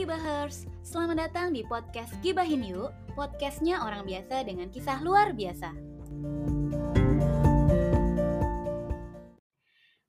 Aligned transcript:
Gibahers, 0.00 0.64
selamat 0.80 1.28
datang 1.28 1.52
di 1.52 1.60
podcast 1.60 2.08
Gibahin 2.24 2.64
Yuk, 2.64 2.88
podcastnya 3.12 3.84
orang 3.84 4.08
biasa 4.08 4.48
dengan 4.48 4.72
kisah 4.72 4.96
luar 5.04 5.36
biasa. 5.36 5.76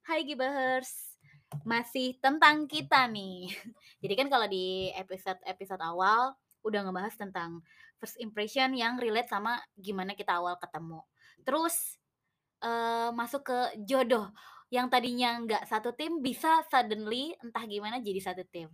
Hai 0.08 0.24
Gibahers, 0.24 1.20
masih 1.68 2.16
tentang 2.24 2.64
kita 2.72 3.04
nih. 3.04 3.52
Jadi 4.00 4.14
kan 4.16 4.32
kalau 4.32 4.48
di 4.48 4.88
episode-episode 4.96 5.84
awal 5.84 6.40
udah 6.64 6.88
ngebahas 6.88 7.12
tentang 7.12 7.60
first 8.00 8.16
impression 8.16 8.72
yang 8.72 8.96
relate 8.96 9.28
sama 9.28 9.60
gimana 9.76 10.16
kita 10.16 10.40
awal 10.40 10.56
ketemu. 10.56 11.04
Terus 11.44 12.00
uh, 12.64 13.12
masuk 13.12 13.44
ke 13.44 13.84
jodoh 13.84 14.32
yang 14.72 14.88
tadinya 14.88 15.36
nggak 15.36 15.68
satu 15.68 15.92
tim 15.92 16.24
bisa 16.24 16.64
suddenly 16.72 17.36
entah 17.44 17.68
gimana 17.68 18.00
jadi 18.00 18.32
satu 18.32 18.48
tim 18.48 18.72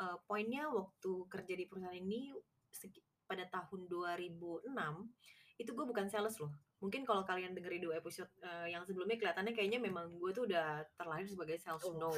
uh, 0.00 0.18
poinnya 0.24 0.70
waktu 0.70 1.12
kerja 1.28 1.54
di 1.54 1.64
perusahaan 1.66 1.94
ini 1.94 2.34
pada 3.28 3.44
tahun 3.52 3.86
2006 3.86 4.72
itu 5.58 5.70
gue 5.74 5.86
bukan 5.86 6.06
sales 6.06 6.38
loh. 6.38 6.54
Mungkin 6.78 7.02
kalau 7.02 7.26
kalian 7.26 7.52
dengerin 7.52 7.82
dua 7.82 7.98
episode 7.98 8.30
uh, 8.46 8.64
yang 8.70 8.86
sebelumnya 8.86 9.18
kelihatannya 9.18 9.50
kayaknya 9.50 9.82
memang 9.82 10.14
gue 10.14 10.30
tuh 10.30 10.46
udah 10.46 10.86
terlahir 10.94 11.26
sebagai 11.26 11.58
sales 11.58 11.82
oh. 11.82 11.98
no 11.98 12.14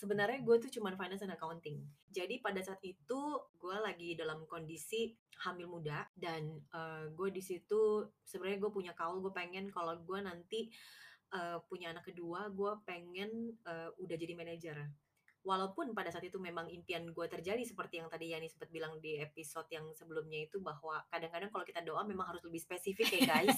sebenarnya 0.00 0.40
gue 0.40 0.56
tuh 0.64 0.72
cuman 0.80 0.96
finance 0.96 1.20
and 1.28 1.36
accounting. 1.36 1.84
Jadi 2.08 2.40
pada 2.40 2.64
saat 2.64 2.80
itu 2.80 3.20
gue 3.60 3.76
lagi 3.76 4.16
dalam 4.16 4.48
kondisi 4.48 5.12
hamil 5.44 5.68
muda 5.68 6.08
dan 6.16 6.56
uh, 6.72 7.12
gue 7.12 7.28
di 7.28 7.44
situ 7.44 8.08
sebenarnya 8.24 8.64
gue 8.64 8.72
punya 8.72 8.92
kaul 8.96 9.20
gue 9.20 9.32
pengen 9.36 9.68
kalau 9.68 10.00
gue 10.00 10.18
nanti 10.24 10.72
uh, 11.36 11.60
punya 11.68 11.92
anak 11.92 12.08
kedua 12.08 12.48
gue 12.48 12.72
pengen 12.88 13.52
uh, 13.68 13.92
udah 14.00 14.16
jadi 14.16 14.32
manajer 14.32 14.76
walaupun 15.40 15.96
pada 15.96 16.12
saat 16.12 16.28
itu 16.28 16.36
memang 16.36 16.68
impian 16.68 17.08
gue 17.08 17.26
terjadi 17.28 17.64
seperti 17.64 18.00
yang 18.02 18.12
tadi 18.12 18.36
Yani 18.36 18.48
sempat 18.48 18.68
bilang 18.68 19.00
di 19.00 19.16
episode 19.16 19.64
yang 19.72 19.88
sebelumnya 19.96 20.44
itu 20.44 20.60
bahwa 20.60 21.00
kadang-kadang 21.08 21.48
kalau 21.48 21.64
kita 21.64 21.80
doa 21.80 22.04
memang 22.04 22.28
harus 22.28 22.44
lebih 22.44 22.60
spesifik 22.60 23.08
ya 23.08 23.20
guys 23.24 23.56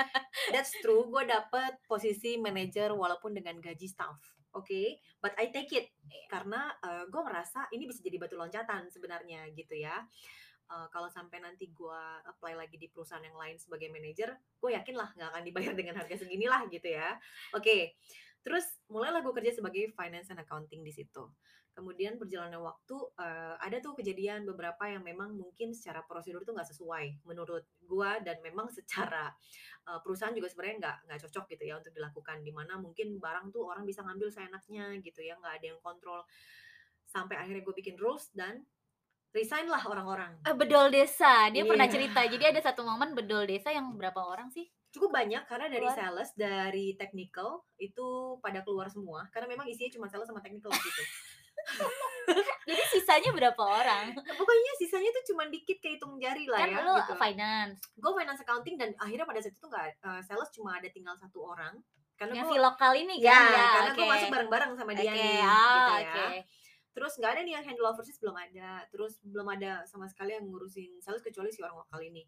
that's 0.52 0.72
true 0.80 1.04
gue 1.08 1.24
dapet 1.28 1.76
posisi 1.84 2.40
manager 2.40 2.96
walaupun 2.96 3.36
dengan 3.36 3.60
gaji 3.60 3.84
staff 3.84 4.16
oke 4.56 4.64
okay? 4.64 4.96
but 5.20 5.36
I 5.36 5.52
take 5.52 5.68
it 5.76 5.92
karena 6.32 6.72
uh, 6.80 7.04
gue 7.04 7.20
merasa 7.20 7.68
ini 7.76 7.84
bisa 7.84 8.00
jadi 8.00 8.16
batu 8.16 8.40
loncatan 8.40 8.88
sebenarnya 8.88 9.52
gitu 9.52 9.76
ya 9.76 10.00
uh, 10.70 10.88
kalau 10.92 11.08
sampai 11.08 11.40
nanti 11.40 11.68
gue 11.72 12.02
apply 12.28 12.56
lagi 12.56 12.76
di 12.76 12.88
perusahaan 12.88 13.24
yang 13.24 13.36
lain 13.36 13.56
sebagai 13.56 13.88
manager, 13.92 14.32
gue 14.60 14.70
yakin 14.72 14.94
lah 14.96 15.08
nggak 15.16 15.28
akan 15.34 15.42
dibayar 15.44 15.72
dengan 15.76 15.94
harga 16.00 16.16
segini 16.16 16.46
lah 16.48 16.64
gitu 16.68 16.88
ya. 16.88 17.16
Oke, 17.52 17.62
okay. 17.64 17.82
Terus 18.48 18.64
mulailah 18.88 19.20
gue 19.20 19.34
kerja 19.34 19.60
sebagai 19.60 19.92
finance 19.92 20.30
and 20.32 20.40
accounting 20.40 20.80
di 20.80 20.88
situ. 20.94 21.28
Kemudian 21.76 22.18
berjalannya 22.18 22.58
waktu 22.58 22.96
uh, 23.22 23.54
ada 23.62 23.78
tuh 23.78 23.94
kejadian 23.94 24.42
beberapa 24.42 24.82
yang 24.90 25.06
memang 25.06 25.30
mungkin 25.36 25.70
secara 25.70 26.02
prosedur 26.02 26.42
tuh 26.42 26.56
nggak 26.58 26.66
sesuai 26.74 27.22
menurut 27.22 27.62
gue 27.86 28.10
dan 28.26 28.42
memang 28.42 28.66
secara 28.74 29.30
uh, 29.86 30.02
perusahaan 30.02 30.34
juga 30.34 30.50
sebenarnya 30.50 30.76
nggak 30.82 30.96
nggak 31.06 31.18
cocok 31.28 31.44
gitu 31.54 31.64
ya 31.70 31.78
untuk 31.78 31.94
dilakukan. 31.94 32.42
Di 32.42 32.50
mana 32.50 32.80
mungkin 32.82 33.22
barang 33.22 33.54
tuh 33.54 33.62
orang 33.68 33.86
bisa 33.86 34.02
ngambil 34.02 34.26
seenaknya 34.26 34.96
gitu 35.04 35.20
ya 35.22 35.38
nggak 35.38 35.54
ada 35.62 35.66
yang 35.76 35.80
kontrol. 35.84 36.26
Sampai 37.06 37.38
akhirnya 37.38 37.62
gue 37.62 37.74
bikin 37.78 37.94
rules 37.94 38.32
dan 38.34 38.66
resign 39.34 39.66
lah 39.68 39.82
orang-orang. 39.84 40.32
Uh, 40.44 40.56
bedol 40.56 40.88
desa, 40.92 41.48
dia 41.52 41.62
yeah. 41.62 41.68
pernah 41.68 41.88
cerita. 41.90 42.20
Jadi 42.24 42.44
ada 42.44 42.60
satu 42.60 42.84
momen 42.84 43.12
bedol 43.12 43.44
desa 43.44 43.72
yang 43.72 43.94
berapa 43.96 44.18
orang 44.18 44.48
sih? 44.48 44.68
cukup 44.88 45.10
banyak 45.12 45.42
karena 45.44 45.66
dari 45.68 45.84
keluar. 45.84 45.96
sales 45.96 46.30
dari 46.32 46.96
technical 46.96 47.68
itu 47.76 48.40
pada 48.40 48.64
keluar 48.64 48.88
semua 48.88 49.28
karena 49.28 49.52
memang 49.52 49.68
isinya 49.68 49.92
cuma 49.92 50.06
sales 50.08 50.24
sama 50.24 50.40
technical 50.40 50.72
gitu 50.72 51.02
jadi 52.68 52.82
sisanya 52.96 53.30
berapa 53.36 53.60
orang 53.60 54.16
pokoknya 54.16 54.72
sisanya 54.80 55.12
tuh 55.12 55.24
cuma 55.34 55.44
dikit 55.52 55.76
kayak 55.84 56.00
hitung 56.00 56.16
jari 56.16 56.48
lah 56.48 56.64
kan 56.64 56.72
ya 56.72 56.80
lu 56.80 56.94
gitu. 56.96 57.14
finance 57.20 57.78
gue 58.00 58.12
finance 58.16 58.40
accounting 58.40 58.80
dan 58.80 58.96
akhirnya 58.96 59.26
pada 59.28 59.40
saat 59.44 59.52
itu 59.52 59.66
nggak 59.68 59.86
uh, 60.00 60.20
sales 60.24 60.48
cuma 60.56 60.80
ada 60.80 60.88
tinggal 60.88 61.12
satu 61.20 61.44
orang 61.44 61.76
karena 62.16 62.40
gue 62.40 62.58
lokal 62.58 62.92
ini 62.96 63.20
kan 63.20 63.30
ya, 63.30 63.38
ya 63.52 63.66
karena 63.68 63.90
okay. 63.92 63.98
gue 64.00 64.06
masuk 64.08 64.28
bareng-bareng 64.32 64.70
sama 64.74 64.92
dia 64.96 65.12
okay. 65.12 65.14
nih 65.14 65.38
oh, 65.44 65.68
gitu 65.68 65.92
ya 65.92 66.00
okay. 66.00 66.36
Terus 66.98 67.14
nggak 67.14 67.38
ada 67.38 67.40
nih 67.46 67.54
yang 67.54 67.64
handle 67.64 67.86
overseas 67.86 68.18
belum 68.18 68.34
ada 68.34 68.82
terus 68.90 69.22
belum 69.22 69.46
ada 69.54 69.86
sama 69.86 70.10
sekali 70.10 70.34
yang 70.34 70.50
ngurusin 70.50 70.98
sales 70.98 71.22
kecuali 71.22 71.54
si 71.54 71.62
orang 71.62 71.78
lokal 71.86 72.02
ini 72.02 72.26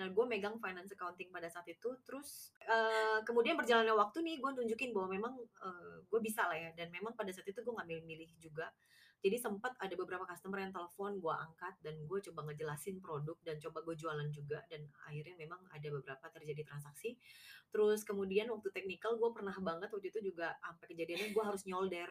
Nah, 0.00 0.08
gue 0.08 0.24
megang 0.24 0.56
finance 0.56 0.96
accounting 0.96 1.28
pada 1.28 1.52
saat 1.52 1.68
itu. 1.68 1.92
Terus 2.08 2.56
uh, 2.64 3.20
kemudian 3.28 3.60
berjalannya 3.60 3.92
waktu 3.92 4.24
nih, 4.24 4.40
gue 4.40 4.50
tunjukin 4.56 4.90
bahwa 4.96 5.08
memang 5.12 5.34
uh, 5.36 6.00
gue 6.08 6.20
bisa 6.24 6.48
lah 6.48 6.56
ya. 6.56 6.72
Dan 6.72 6.88
memang 6.88 7.12
pada 7.12 7.28
saat 7.28 7.44
itu 7.44 7.60
gue 7.60 7.72
nggak 7.72 7.88
milih-milih 7.88 8.30
juga. 8.40 8.72
Jadi 9.22 9.38
sempat 9.38 9.78
ada 9.78 9.94
beberapa 9.94 10.26
customer 10.26 10.66
yang 10.66 10.74
telepon, 10.74 11.22
gue 11.22 11.30
angkat 11.30 11.78
dan 11.78 11.94
gue 12.10 12.18
coba 12.26 12.42
ngejelasin 12.50 12.98
produk 12.98 13.38
dan 13.46 13.62
coba 13.62 13.78
gue 13.86 13.94
jualan 13.94 14.28
juga. 14.34 14.64
Dan 14.66 14.88
akhirnya 15.06 15.36
memang 15.38 15.60
ada 15.70 15.88
beberapa 15.92 16.26
terjadi 16.32 16.66
transaksi. 16.66 17.14
Terus 17.70 18.02
kemudian 18.02 18.50
waktu 18.50 18.74
technical 18.74 19.20
gue 19.20 19.30
pernah 19.30 19.54
banget 19.62 19.92
waktu 19.92 20.08
itu 20.10 20.32
juga 20.32 20.56
sampai 20.58 20.86
kejadiannya 20.88 21.30
gue 21.30 21.44
harus 21.44 21.62
nyolder. 21.68 22.10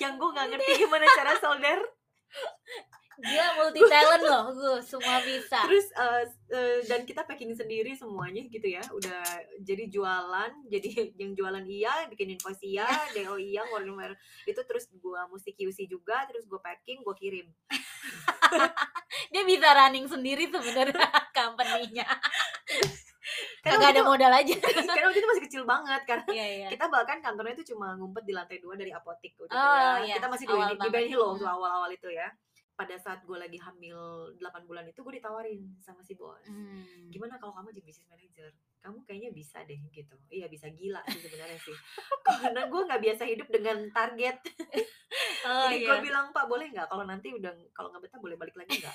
Yang 0.00 0.16
gue 0.16 0.28
nggak 0.32 0.46
ngerti 0.56 0.72
gimana 0.84 1.04
cara 1.12 1.32
solder. 1.36 1.80
Dia 3.20 3.52
multi 3.52 3.84
talent 3.84 4.24
loh 4.24 4.44
gue 4.56 4.76
semua 4.80 5.20
bisa. 5.20 5.60
Terus 5.68 5.92
uh, 5.92 6.24
uh, 6.24 6.78
dan 6.88 7.04
kita 7.04 7.28
packing 7.28 7.52
sendiri 7.52 7.92
semuanya 7.92 8.40
gitu 8.48 8.64
ya. 8.64 8.80
Udah 8.96 9.20
jadi 9.60 9.92
jualan 9.92 10.52
jadi 10.72 10.88
yang 11.20 11.36
jualan 11.36 11.64
iya 11.68 12.08
bikin 12.08 12.32
invoice 12.32 12.64
iya 12.64 12.88
do 13.14 13.36
iya 13.36 13.60
ngeluarin 13.68 14.16
itu 14.48 14.60
terus 14.64 14.88
gue 14.88 15.20
mesti 15.28 15.52
QC 15.52 15.84
juga 15.84 16.24
terus 16.32 16.48
gue 16.48 16.60
packing 16.64 17.04
gue 17.04 17.14
kirim. 17.20 17.46
Dia 19.30 19.42
bisa 19.44 19.68
running 19.76 20.08
sendiri 20.08 20.48
sebenarnya 20.48 21.06
company-nya 21.36 22.08
Kagak 23.60 23.92
ada 23.92 24.02
modal 24.04 24.32
aja. 24.32 24.54
Karena 24.64 25.04
waktu 25.08 25.18
itu 25.20 25.28
masih 25.28 25.44
kecil 25.44 25.62
banget 25.68 26.02
Karena 26.08 26.26
iya, 26.32 26.46
iya. 26.64 26.68
kita 26.72 26.88
bahkan 26.88 27.20
kantornya 27.20 27.54
itu 27.56 27.76
cuma 27.76 27.92
ngumpet 28.00 28.24
di 28.24 28.32
lantai 28.32 28.58
dua 28.60 28.74
dari 28.76 28.92
apotik 28.92 29.36
gitu 29.36 29.52
oh, 29.52 29.76
ya. 29.76 30.00
iya. 30.04 30.14
Kita 30.16 30.28
masih 30.32 30.46
di, 30.48 30.56
di 30.56 30.88
Ben 30.88 31.06
Hill 31.08 31.20
waktu 31.20 31.44
awal-awal 31.44 31.90
itu 31.92 32.08
ya. 32.08 32.32
Pada 32.72 32.96
saat 32.96 33.20
gue 33.28 33.36
lagi 33.36 33.60
hamil 33.60 34.32
8 34.40 34.64
bulan 34.64 34.88
itu 34.88 35.04
gue 35.04 35.20
ditawarin 35.20 35.60
sama 35.84 36.00
si 36.00 36.16
bos. 36.16 36.40
Hmm. 36.48 37.12
gimana 37.12 37.36
kalau 37.36 37.52
kamu 37.52 37.76
jadi 37.76 37.84
business 37.84 38.08
manager? 38.08 38.48
Kamu 38.80 39.04
kayaknya 39.04 39.30
bisa 39.36 39.60
deh 39.68 39.76
gitu. 39.92 40.16
Iya 40.32 40.48
bisa 40.48 40.72
gila 40.72 41.04
sih 41.12 41.20
sebenarnya 41.20 41.60
sih. 41.60 41.76
Karena 42.40 42.72
gue 42.72 42.80
nggak 42.80 43.02
biasa 43.04 43.22
hidup 43.28 43.48
dengan 43.52 43.88
target. 43.92 44.40
Oh, 45.40 45.72
jadi 45.72 45.82
iya. 45.82 45.88
gue 45.88 45.98
bilang 46.04 46.30
pak 46.36 46.46
boleh 46.46 46.68
nggak? 46.68 46.86
Kalau 46.86 47.02
nanti 47.02 47.32
udah 47.32 47.50
kalau 47.72 47.88
nggak 47.90 48.06
betah 48.06 48.20
boleh 48.20 48.36
balik 48.36 48.54
lagi 48.60 48.76
nggak 48.78 48.94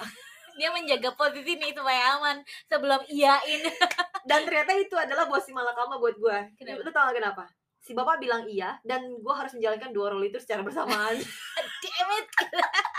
dia 0.55 0.69
menjaga 0.71 1.11
posisi 1.13 1.59
nih 1.59 1.75
supaya 1.75 2.17
aman 2.17 2.41
sebelum 2.67 3.01
iyain. 3.11 3.61
Dan 4.29 4.47
ternyata 4.47 4.73
itu 4.73 4.95
adalah 4.97 5.29
bos 5.29 5.45
si 5.45 5.53
malakama 5.53 6.01
buat 6.01 6.17
gue 6.17 6.37
lu 6.65 6.89
tau 6.89 7.13
gak 7.13 7.21
kenapa? 7.21 7.45
Si 7.85 7.93
bapak 7.93 8.17
bilang 8.17 8.49
iya 8.49 8.81
dan 8.81 9.05
gue 9.21 9.33
harus 9.37 9.53
menjalankan 9.53 9.93
dua 9.93 10.09
role 10.09 10.25
itu 10.25 10.41
secara 10.41 10.65
bersamaan. 10.65 11.13
Damn 11.85 12.11
it. 12.17 12.25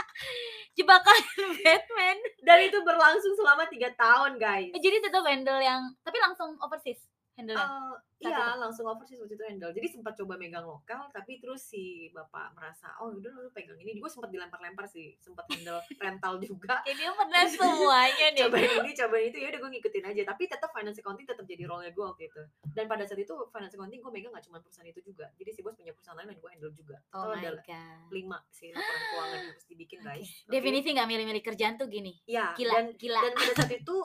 Jebakan 0.78 1.18
Batman. 1.58 2.16
Dan 2.46 2.58
itu 2.70 2.78
berlangsung 2.86 3.34
selama 3.34 3.66
tiga 3.66 3.90
tahun 3.98 4.38
guys. 4.38 4.70
Eh, 4.70 4.78
jadi 4.78 5.02
tetap 5.02 5.26
handle 5.26 5.58
yang 5.58 5.90
tapi 6.06 6.22
langsung 6.22 6.54
overseas 6.62 7.02
handle 7.36 7.60
uh, 7.60 7.92
iya 8.16 8.56
langsung 8.56 8.88
overseas 8.88 9.20
waktu 9.20 9.36
itu 9.36 9.44
handle. 9.44 9.72
Jadi 9.76 9.86
sempat 9.92 10.16
coba 10.16 10.40
megang 10.40 10.64
lokal 10.64 11.12
tapi 11.12 11.36
terus 11.36 11.68
si 11.68 12.08
bapak 12.16 12.56
merasa 12.56 12.96
oh 13.04 13.12
udah 13.12 13.28
lu 13.28 13.52
pegang 13.52 13.76
ini. 13.76 14.00
Gue 14.00 14.08
sempat 14.08 14.32
dilempar-lempar 14.32 14.88
sih 14.88 15.12
sempat 15.20 15.44
handle 15.52 15.76
rental 16.02 16.40
juga. 16.40 16.80
Ini 16.88 17.12
pernah 17.12 17.44
semuanya 17.44 18.26
nih 18.34 18.48
coba 18.48 18.56
ini 18.56 18.90
coba 18.96 19.16
itu 19.20 19.36
ya 19.36 19.46
udah 19.52 19.60
gue 19.60 19.70
ngikutin 19.76 20.04
aja. 20.08 20.22
Tapi 20.32 20.42
tetap 20.48 20.72
finance 20.72 20.98
accounting 21.04 21.28
tetap 21.28 21.44
jadi 21.44 21.64
role 21.68 21.84
gue 21.92 22.04
waktu 22.04 22.24
itu. 22.32 22.42
Dan 22.72 22.88
pada 22.88 23.04
saat 23.04 23.20
itu 23.20 23.34
finance 23.52 23.76
accounting 23.76 24.00
gue 24.00 24.12
megang 24.16 24.32
gak 24.32 24.44
cuma 24.48 24.58
perusahaan 24.64 24.88
itu 24.88 25.00
juga. 25.04 25.28
Jadi 25.36 25.50
si 25.52 25.60
bos 25.60 25.76
punya 25.76 25.92
perusahaan 25.92 26.16
lain 26.16 26.32
dan 26.32 26.38
gue 26.40 26.50
handle 26.50 26.72
juga. 26.72 26.96
Oh 27.12 27.36
ada 27.36 27.52
God. 27.60 28.08
lima 28.08 28.40
sih 28.48 28.72
laporan 28.72 29.02
keuangan 29.12 29.36
yang 29.36 29.52
harus 29.52 29.66
dibikin 29.68 29.98
guys. 30.00 30.24
Okay. 30.24 30.56
definisi 30.56 30.88
nggak 30.96 31.08
milih-milih 31.08 31.44
kerjaan 31.44 31.76
tuh 31.76 31.86
gini. 31.92 32.16
Ya 32.24 32.56
gila 32.56 32.72
dan, 32.80 32.86
gila. 32.96 33.20
dan 33.20 33.32
pada 33.36 33.52
saat 33.60 33.72
itu 33.76 33.96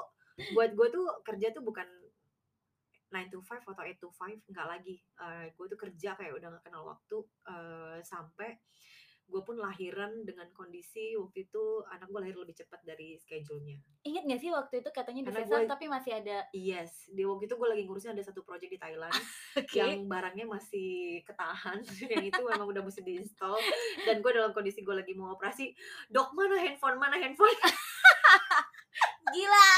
buat 0.52 0.74
gue 0.74 0.88
tuh 0.92 1.06
kerja 1.24 1.54
tuh 1.56 1.64
bukan 1.64 1.86
9 3.12 3.28
to 3.28 3.44
5 3.44 3.68
atau 3.68 3.84
8 3.84 4.00
to 4.00 4.08
5 4.08 4.52
nggak 4.56 4.68
lagi 4.68 4.96
uh, 5.20 5.46
gue 5.52 5.66
tuh 5.68 5.80
kerja 5.80 6.16
kayak 6.16 6.40
udah 6.40 6.48
gak 6.56 6.64
kenal 6.72 6.88
waktu 6.88 7.18
uh, 7.52 8.00
sampai 8.00 8.56
gue 9.32 9.42
pun 9.48 9.56
lahiran 9.56 10.28
dengan 10.28 10.44
kondisi 10.52 11.16
waktu 11.16 11.48
itu 11.48 11.64
anak 11.88 12.12
gue 12.12 12.20
lahir 12.20 12.36
lebih 12.36 12.52
cepat 12.52 12.84
dari 12.84 13.16
schedule-nya. 13.16 13.80
Ingat 14.04 14.24
gak 14.28 14.42
sih 14.44 14.52
waktu 14.52 14.84
itu 14.84 14.90
katanya 14.92 15.22
di 15.24 15.32
gue, 15.32 15.60
tapi 15.72 15.88
masih 15.88 16.20
ada 16.20 16.44
Yes, 16.52 17.08
di 17.08 17.24
waktu 17.24 17.48
itu 17.48 17.56
gue 17.56 17.70
lagi 17.72 17.88
ngurusin 17.88 18.12
ada 18.12 18.24
satu 18.28 18.44
project 18.44 18.76
di 18.76 18.80
Thailand 18.82 19.16
okay. 19.56 19.80
yang 19.80 20.12
barangnya 20.12 20.44
masih 20.44 21.24
ketahan, 21.24 21.80
yang 22.12 22.28
itu 22.28 22.42
memang 22.44 22.68
udah 22.68 22.84
mesti 22.84 23.02
diinstal 23.08 23.56
dan 24.04 24.20
gue 24.20 24.32
dalam 24.36 24.52
kondisi 24.52 24.84
gue 24.84 24.96
lagi 25.00 25.16
mau 25.16 25.32
operasi, 25.32 25.72
dok 26.12 26.36
mana 26.36 26.60
handphone 26.60 27.00
mana 27.00 27.16
handphone? 27.16 27.56
Gila 29.32 29.72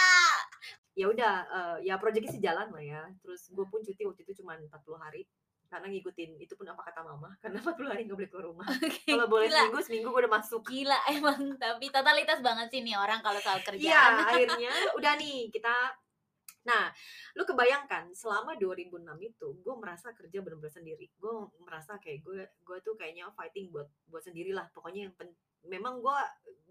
ya 0.94 1.06
udah 1.08 1.34
uh, 1.48 1.78
ya 1.82 1.98
proyeknya 1.98 2.30
sih 2.30 2.40
jalan 2.40 2.70
lah 2.70 2.84
ya 2.84 3.02
terus 3.20 3.50
gue 3.50 3.66
pun 3.66 3.82
cuti 3.82 4.04
waktu 4.04 4.22
itu 4.24 4.40
cuma 4.40 4.54
40 4.54 4.70
hari 4.98 5.26
karena 5.66 5.90
ngikutin 5.90 6.38
itu 6.38 6.54
pun 6.54 6.70
apa 6.70 6.86
kata 6.86 7.02
mama 7.02 7.34
karena 7.42 7.58
40 7.60 7.90
hari 7.90 8.02
nggak 8.06 8.18
boleh 8.18 8.30
keluar 8.30 8.46
rumah 8.48 8.68
Oke, 8.80 9.02
kalau 9.08 9.26
boleh 9.26 9.50
gila. 9.50 9.58
seminggu 9.60 9.80
seminggu 9.82 10.08
gue 10.08 10.22
udah 10.22 10.34
masuk 10.34 10.62
Gila 10.64 10.98
emang 11.18 11.42
tapi 11.58 11.86
totalitas 11.90 12.40
banget 12.40 12.68
sih 12.70 12.82
nih 12.82 12.94
orang 12.94 13.20
kalau 13.20 13.40
soal 13.40 13.58
Iya, 13.58 13.66
kerjaan. 13.68 14.14
akhirnya 14.24 14.74
udah 14.94 15.14
nih 15.18 15.50
kita 15.50 15.74
Nah, 16.64 16.88
lu 17.36 17.44
kebayangkan 17.44 18.16
selama 18.16 18.56
2006 18.56 18.96
itu 19.20 19.48
gue 19.60 19.76
merasa 19.76 20.16
kerja 20.16 20.40
bener-bener 20.40 20.72
sendiri. 20.72 21.12
Gue 21.20 21.52
merasa 21.60 22.00
kayak 22.00 22.24
gue 22.24 22.40
gue 22.64 22.78
tuh 22.80 22.96
kayaknya 22.96 23.28
fighting 23.36 23.68
buat 23.68 23.92
buat 24.08 24.24
sendirilah. 24.24 24.72
Pokoknya 24.72 25.12
yang 25.12 25.14
pen- 25.14 25.36
memang 25.68 26.00
gue 26.00 26.20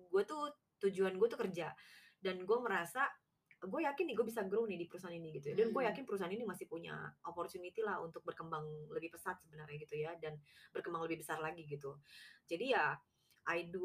gue 0.09 0.23
tuh 0.25 0.49
tujuan 0.81 1.13
gue 1.13 1.29
tuh 1.29 1.37
kerja 1.37 1.77
dan 2.25 2.41
gue 2.41 2.59
merasa 2.59 3.05
gue 3.63 3.81
yakin 3.81 4.05
nih 4.05 4.15
gue 4.15 4.27
bisa 4.27 4.43
grow 4.43 4.65
nih 4.65 4.77
di 4.77 4.87
perusahaan 4.87 5.13
ini 5.13 5.29
gitu 5.33 5.51
ya. 5.51 5.55
Dan 5.55 5.71
gue 5.71 5.79
Hmm. 5.79 5.91
yakin 5.91 6.03
perusahaan 6.03 6.31
ini 6.31 6.43
masih 6.43 6.67
punya 6.67 6.95
opportunity 7.23 7.79
lah 7.79 7.99
untuk 7.99 8.23
berkembang 8.23 8.65
lebih 8.89 9.11
pesat 9.11 9.39
sebenarnya 9.39 9.77
gitu 9.79 9.95
ya 9.97 10.13
dan 10.17 10.35
berkembang 10.71 11.03
lebih 11.03 11.21
besar 11.21 11.39
lagi 11.39 11.63
gitu. 11.63 11.95
Jadi 12.45 12.73
ya 12.73 12.95
I 13.45 13.67
do 13.67 13.83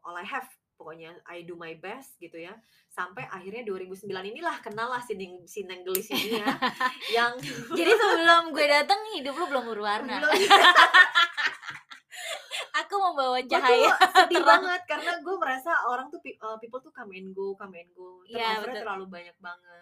all 0.00 0.14
I 0.14 0.24
have 0.24 0.46
pokoknya 0.76 1.16
I 1.24 1.40
do 1.40 1.56
my 1.56 1.72
best 1.74 2.18
gitu 2.18 2.36
ya 2.36 2.52
sampai 2.86 3.24
akhirnya 3.26 3.64
2009 3.64 4.12
inilah 4.12 4.60
kenal 4.60 4.86
lah 4.86 5.00
si 5.00 5.16
Neng, 5.16 5.40
si 5.42 5.64
Neng 5.64 5.80
Gelis 5.80 6.04
ini 6.10 6.36
ya 6.36 6.52
yang 7.16 7.32
Jadi 7.72 7.92
sebelum 7.92 8.52
gue 8.52 8.66
datang 8.66 9.00
hidup 9.10 9.32
lu 9.32 9.48
belum 9.48 9.64
berwarna. 9.66 10.20
belum 10.20 10.36
membawa 13.16 13.38
cahaya. 13.40 13.92
sedih 14.28 14.44
banget 14.44 14.80
karena 14.84 15.12
gue 15.24 15.36
merasa 15.40 15.72
orang 15.88 16.12
tuh 16.12 16.20
uh, 16.20 16.60
people 16.60 16.76
tuh 16.78 16.92
come 16.92 17.16
and 17.16 17.32
go 17.32 17.56
come 17.56 17.72
and 17.72 17.88
go 17.96 18.20
Iya, 18.28 18.60
betul. 18.60 18.84
terlalu 18.84 19.04
banyak 19.08 19.36
banget 19.40 19.80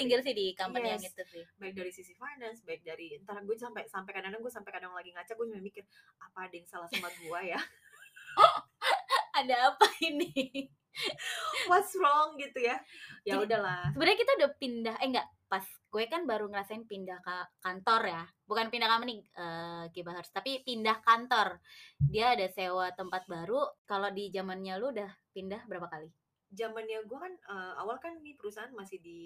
tinggi 0.00 0.14
dari, 0.16 0.24
sih 0.24 0.32
di 0.32 0.46
company 0.56 0.86
yang 0.88 1.02
Yes. 1.04 1.12
itu 1.12 1.22
sih. 1.28 1.44
baik 1.60 1.74
dari 1.76 1.90
sisi 1.92 2.12
finance 2.16 2.64
baik 2.64 2.80
dari 2.80 3.20
ntar 3.20 3.44
gue 3.44 3.52
sampai 3.54 3.84
sampai 3.84 4.10
kadang-kadang 4.16 4.40
gue 4.40 4.52
sampai 4.52 4.70
kadang 4.72 4.92
lagi 4.96 5.12
ngaca 5.12 5.32
gue 5.36 5.46
cuma 5.46 5.60
mikir 5.60 5.84
apa 6.16 6.48
ada 6.48 6.54
yang 6.56 6.64
salah 6.64 6.88
sama 6.88 7.12
gue 7.12 7.40
ya 7.44 7.60
Ada 9.30 9.72
apa 9.72 9.86
ini? 10.02 10.68
what's 11.70 11.94
wrong 11.98 12.34
gitu 12.36 12.60
ya 12.60 12.76
ya 13.22 13.36
Jadi- 13.38 13.46
udahlah 13.46 13.90
Sebenarnya 13.94 14.18
kita 14.18 14.32
udah 14.42 14.50
pindah 14.58 14.96
eh 15.00 15.08
enggak 15.10 15.28
pas 15.50 15.66
gue 15.66 16.04
kan 16.06 16.22
baru 16.22 16.46
ngerasain 16.46 16.86
pindah 16.86 17.18
ke 17.26 17.36
kantor 17.58 18.06
ya. 18.06 18.22
Bukan 18.46 18.70
pindah 18.70 18.86
company 18.86 19.18
eh 19.34 19.90
Gibahers, 19.90 20.30
tapi 20.30 20.62
pindah 20.62 21.02
kantor. 21.02 21.58
Dia 21.98 22.38
ada 22.38 22.46
sewa 22.46 22.94
tempat 22.94 23.26
baru. 23.26 23.66
Kalau 23.82 24.14
di 24.14 24.30
zamannya 24.30 24.78
lu 24.78 24.94
udah 24.94 25.10
pindah 25.34 25.66
berapa 25.66 25.90
kali? 25.90 26.06
zamannya 26.50 27.06
gue 27.06 27.18
kan 27.18 27.34
uh, 27.46 27.78
awal 27.78 28.02
kan 28.02 28.18
nih 28.20 28.34
perusahaan 28.34 28.70
masih 28.74 28.98
di 28.98 29.18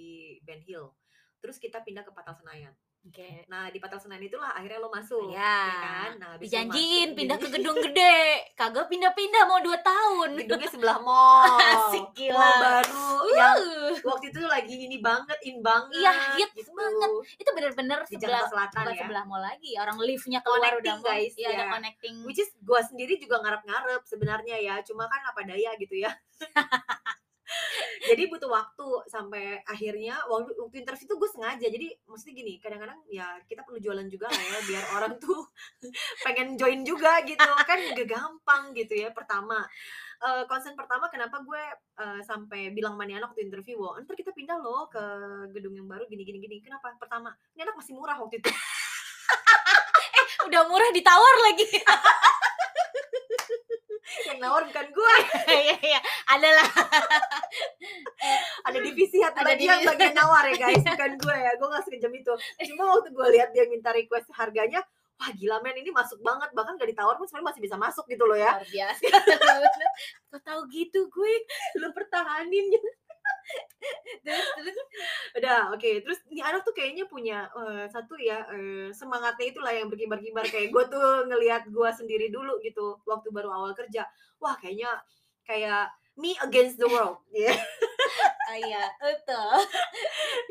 Ben 0.44 0.60
Hill 0.60 0.92
terus 1.40 1.56
kita 1.56 1.80
pindah 1.80 2.04
ke 2.04 2.12
Patal 2.12 2.36
Senayan 2.36 2.76
Oke. 3.04 3.44
Nah 3.46 3.68
di 3.68 3.76
Patal 3.76 4.00
Senayan 4.00 4.24
itulah 4.24 4.48
akhirnya 4.50 4.80
lo 4.80 4.88
masuk, 4.88 5.28
Ya. 5.28 5.44
ya 5.60 5.76
kan? 5.78 6.10
Nah, 6.16 6.30
Dijanjiin 6.40 7.12
masuk, 7.12 7.18
pindah 7.20 7.36
ke 7.36 7.48
gedung 7.52 7.76
gede. 7.78 8.16
Kagak 8.54 8.88
pindah-pindah 8.88 9.44
mau 9.44 9.60
2 9.60 9.76
tahun. 9.78 10.30
gedungnya 10.40 10.66
sebelah 10.66 10.96
mall, 11.04 11.44
Asik, 11.52 12.00
gila. 12.12 12.32
mall 12.32 12.54
baru 12.58 13.08
yang 13.30 13.56
Uh, 13.84 13.92
waktu 14.02 14.32
itu 14.32 14.40
lagi 14.42 14.74
ini 14.80 14.98
banget, 14.98 15.36
in 15.44 15.60
banget. 15.60 15.94
Iya, 15.94 16.12
hits 16.34 16.56
gitu. 16.56 16.72
banget. 16.72 17.10
itu 17.36 17.50
bener-bener 17.52 17.98
sebelah 18.04 18.42
Selatan 18.48 18.84
ya. 18.88 18.96
sebelah 18.98 19.24
mall 19.24 19.42
lagi. 19.42 19.76
Orang 19.76 20.00
liftnya 20.00 20.40
keluar 20.40 20.64
udah 20.72 20.72
Connecting, 20.74 20.96
mall. 20.98 21.04
guys, 21.06 21.34
Iya, 21.36 21.48
ada 21.50 21.56
ya. 21.58 21.66
connecting. 21.70 22.14
Which 22.24 22.40
is 22.40 22.50
gue 22.56 22.80
sendiri 22.82 23.20
juga 23.20 23.36
ngarep-ngarep 23.38 24.00
sebenarnya 24.04 24.56
ya, 24.58 24.74
cuma 24.80 25.04
kan 25.04 25.20
apa 25.22 25.44
daya 25.44 25.76
gitu 25.76 25.94
ya. 25.94 26.08
jadi 28.04 28.28
butuh 28.28 28.48
waktu 28.48 28.88
sampai 29.08 29.60
akhirnya 29.64 30.16
waktu, 30.28 30.56
waktu 30.56 30.76
interview 30.80 31.06
tuh 31.08 31.18
gue 31.20 31.30
sengaja. 31.30 31.66
Jadi 31.68 31.92
maksudnya 32.08 32.34
gini 32.40 32.52
kadang-kadang 32.60 33.00
ya 33.08 33.36
kita 33.44 33.64
perlu 33.64 33.80
jualan 33.80 34.06
juga 34.08 34.28
lah 34.28 34.42
ya 34.42 34.58
biar 34.64 34.84
orang 34.96 35.12
tuh 35.24 35.40
pengen 36.24 36.56
join 36.56 36.80
juga 36.84 37.20
gitu. 37.24 37.40
Kan 37.40 37.78
gak 37.92 38.08
gampang 38.08 38.62
gitu 38.76 38.94
ya 38.96 39.12
pertama. 39.12 39.60
Eh, 40.24 40.44
concern 40.48 40.72
pertama 40.72 41.12
kenapa 41.12 41.44
gue 41.44 41.62
eh, 42.00 42.20
sampai 42.24 42.72
bilang 42.72 42.96
mani 42.96 43.18
anak 43.18 43.36
waktu 43.36 43.44
interview 43.44 43.76
wah 43.76 44.00
ntar 44.00 44.16
kita 44.16 44.32
pindah 44.32 44.56
loh 44.56 44.88
ke 44.88 45.02
gedung 45.52 45.76
yang 45.76 45.84
baru 45.84 46.08
gini 46.08 46.24
gini 46.24 46.40
gini. 46.40 46.56
Kenapa? 46.64 46.96
Pertama 46.96 47.28
ini 47.52 47.60
anak 47.64 47.76
masih 47.76 47.92
murah 47.92 48.16
waktu 48.16 48.40
itu. 48.40 48.48
Udah 50.48 50.64
murah 50.68 50.90
ditawar 50.96 51.34
lagi. 51.50 51.68
yang 54.26 54.38
nawar 54.38 54.62
bukan 54.64 54.86
gue 54.88 55.14
Iya, 55.64 55.76
iya. 55.80 56.00
Adalah 56.28 56.68
ada 58.64 58.78
divisi 58.80 59.16
satu 59.18 59.38
Ada 59.38 59.54
lagi 59.54 59.64
yang 59.64 59.80
divisi. 59.80 59.90
bagian 59.90 60.14
nawar 60.14 60.44
ya 60.48 60.56
guys 60.58 60.82
bukan 60.82 61.12
gue 61.16 61.36
ya 61.36 61.52
gue 61.54 61.68
gak 61.68 61.84
sekejam 61.84 62.12
itu 62.12 62.32
cuma 62.68 62.82
waktu 62.90 63.08
gue 63.10 63.26
lihat 63.32 63.48
dia 63.50 63.64
minta 63.66 63.90
request 63.90 64.28
harganya 64.32 64.80
wah 65.14 65.30
gila 65.30 65.62
men 65.62 65.78
ini 65.78 65.88
masuk 65.88 66.18
banget 66.20 66.50
bahkan 66.52 66.74
gak 66.74 66.90
ditawar 66.90 67.14
pun 67.14 67.24
sebenarnya 67.24 67.48
masih 67.48 67.62
bisa 67.62 67.76
masuk 67.76 68.04
gitu 68.06 68.24
loh 68.24 68.34
ya 68.34 68.50
luar 68.52 68.66
biasa. 68.66 69.02
Kok 70.34 70.42
tahu 70.42 70.60
gitu 70.68 71.00
gue? 71.06 71.34
lu 71.78 71.88
pertahanin 71.92 72.66
Terus 74.24 74.46
terus 74.56 74.76
udah 75.36 75.74
oke. 75.76 75.90
Terus 76.00 76.18
ini 76.32 76.40
anak 76.40 76.64
tuh 76.64 76.72
kayaknya 76.72 77.04
punya 77.04 77.44
eh, 77.52 77.84
satu 77.92 78.16
ya 78.16 78.40
eh, 78.48 78.88
semangatnya 78.96 79.46
itulah 79.52 79.72
yang 79.72 79.88
berkibar-kibar. 79.92 80.44
Kayak 80.48 80.72
gue 80.72 80.84
tuh 80.88 81.28
ngelihat 81.28 81.68
gue 81.68 81.90
sendiri 81.92 82.32
dulu 82.32 82.56
gitu 82.64 82.96
waktu 83.04 83.28
baru 83.28 83.52
awal 83.52 83.72
kerja. 83.76 84.08
Wah 84.40 84.56
kayaknya 84.56 84.88
kayak 85.44 85.92
me 86.16 86.32
against 86.40 86.80
the 86.80 86.88
world. 86.88 87.20
Ya 88.44 88.60
iya, 88.60 88.84
betul. 89.00 89.56